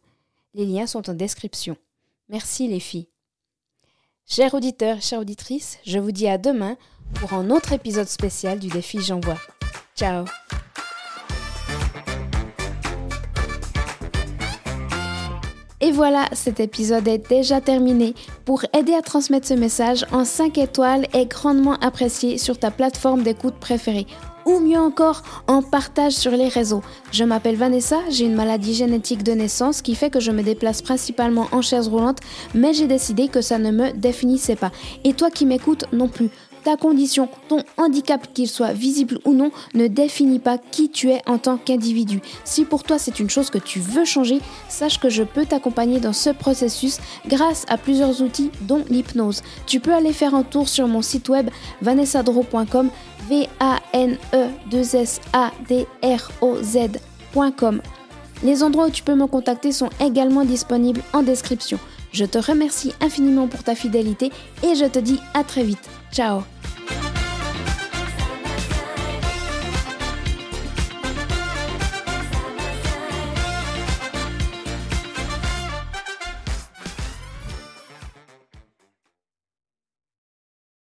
Les 0.55 0.67
liens 0.67 0.87
sont 0.87 1.09
en 1.09 1.15
description. 1.15 1.77
Merci 2.29 2.69
les 2.69 2.81
filles. 2.81 3.09
Chers 4.27 4.55
auditeurs, 4.55 5.03
chères 5.03 5.21
auditrices, 5.21 5.79
je 5.85 5.99
vous 5.99 6.13
dis 6.13 6.29
à 6.29 6.39
demain 6.39 6.77
pour 7.15 7.33
un 7.33 7.51
autre 7.51 7.73
épisode 7.73 8.09
spécial 8.09 8.59
du 8.59 8.69
défi 8.69 9.01
J'envoie. 9.01 9.39
Ciao 9.97 10.25
Et 15.83 15.93
voilà, 15.93 16.27
cet 16.33 16.61
épisode 16.61 17.09
est 17.09 17.27
déjà 17.29 17.63
terminé. 17.63 18.15
Pour 18.45 18.65
aider 18.77 18.93
à 18.93 19.01
transmettre 19.01 19.47
ce 19.47 19.55
message, 19.55 20.05
en 20.13 20.27
5 20.27 20.59
étoiles 20.59 21.07
est 21.15 21.25
grandement 21.25 21.77
apprécié 21.81 22.37
sur 22.37 22.59
ta 22.59 22.71
plateforme 22.71 23.23
d'écoute 23.23 23.55
préférée. 23.55 24.07
Ou 24.45 24.61
mieux 24.61 24.79
encore, 24.79 25.23
en 25.47 25.63
partage 25.63 26.13
sur 26.13 26.33
les 26.33 26.49
réseaux. 26.49 26.83
Je 27.13 27.25
m'appelle 27.25 27.57
Vanessa, 27.57 27.99
j'ai 28.11 28.27
une 28.27 28.35
maladie 28.35 28.75
génétique 28.75 29.23
de 29.23 29.33
naissance 29.33 29.81
qui 29.81 29.95
fait 29.95 30.11
que 30.11 30.21
je 30.21 30.33
me 30.33 30.43
déplace 30.43 30.83
principalement 30.83 31.49
en 31.53 31.63
chaise 31.63 31.89
roulante, 31.89 32.19
mais 32.55 32.75
j'ai 32.75 32.87
décidé 32.87 33.29
que 33.29 33.41
ça 33.41 33.59
ne 33.59 33.71
me 33.71 33.93
définissait 33.93 34.57
pas. 34.57 34.73
Et 35.05 35.15
toi 35.15 35.31
qui 35.31 35.47
m'écoutes 35.47 35.87
non 35.93 36.09
plus 36.09 36.31
ta 36.63 36.77
condition, 36.77 37.29
ton 37.49 37.63
handicap, 37.77 38.33
qu'il 38.33 38.49
soit 38.49 38.73
visible 38.73 39.19
ou 39.25 39.33
non, 39.33 39.51
ne 39.75 39.87
définit 39.87 40.39
pas 40.39 40.59
qui 40.59 40.91
tu 40.91 41.11
es 41.11 41.23
en 41.27 41.39
tant 41.39 41.57
qu'individu. 41.57 42.21
Si 42.45 42.65
pour 42.65 42.85
toi 42.85 42.99
c'est 42.99 43.21
une 43.21 43.31
chose 43.31 43.51
que 43.51 43.59
tu 43.59 43.81
veux 43.81 44.05
changer, 44.05 44.41
sache 44.69 44.99
que 44.99 45.09
je 45.09 45.23
peux 45.23 45.47
t'accompagner 45.47 46.01
dans 46.01 46.13
ce 46.13 46.31
processus 46.31 46.99
grâce 47.27 47.65
à 47.69 47.77
plusieurs 47.79 48.23
outils 48.23 48.51
dont 48.63 48.85
l'hypnose. 48.89 49.43
Tu 49.67 49.81
peux 49.81 49.93
aller 49.93 50.13
faire 50.13 50.35
un 50.35 50.43
tour 50.43 50.69
sur 50.69 50.87
mon 50.87 51.03
site 51.03 51.29
web 51.29 51.51
vanessadro.com 51.83 52.91
v 53.29 53.49
a 53.61 53.79
n 53.93 54.17
e 54.33 54.49
2 54.71 54.95
s 54.97 55.21
a 55.33 55.53
d 55.69 55.87
r 56.03 56.31
o 56.41 56.57
z.com. 56.63 57.81
Les 58.43 58.63
endroits 58.63 58.87
où 58.87 58.91
tu 58.91 59.03
peux 59.03 59.15
me 59.15 59.27
contacter 59.27 59.73
sont 59.73 59.91
également 60.01 60.45
disponibles 60.45 61.03
en 61.13 61.23
description. 61.23 61.79
Je 62.13 62.25
te 62.25 62.39
remercie 62.39 62.93
infiniment 63.01 63.47
pour 63.47 63.63
ta 63.63 63.75
fidélité 63.75 64.33
et 64.63 64.75
je 64.75 64.87
te 64.87 64.99
dis 64.99 65.21
à 65.35 65.45
très 65.45 65.63
vite. 65.63 66.00
Ciao 66.11 66.45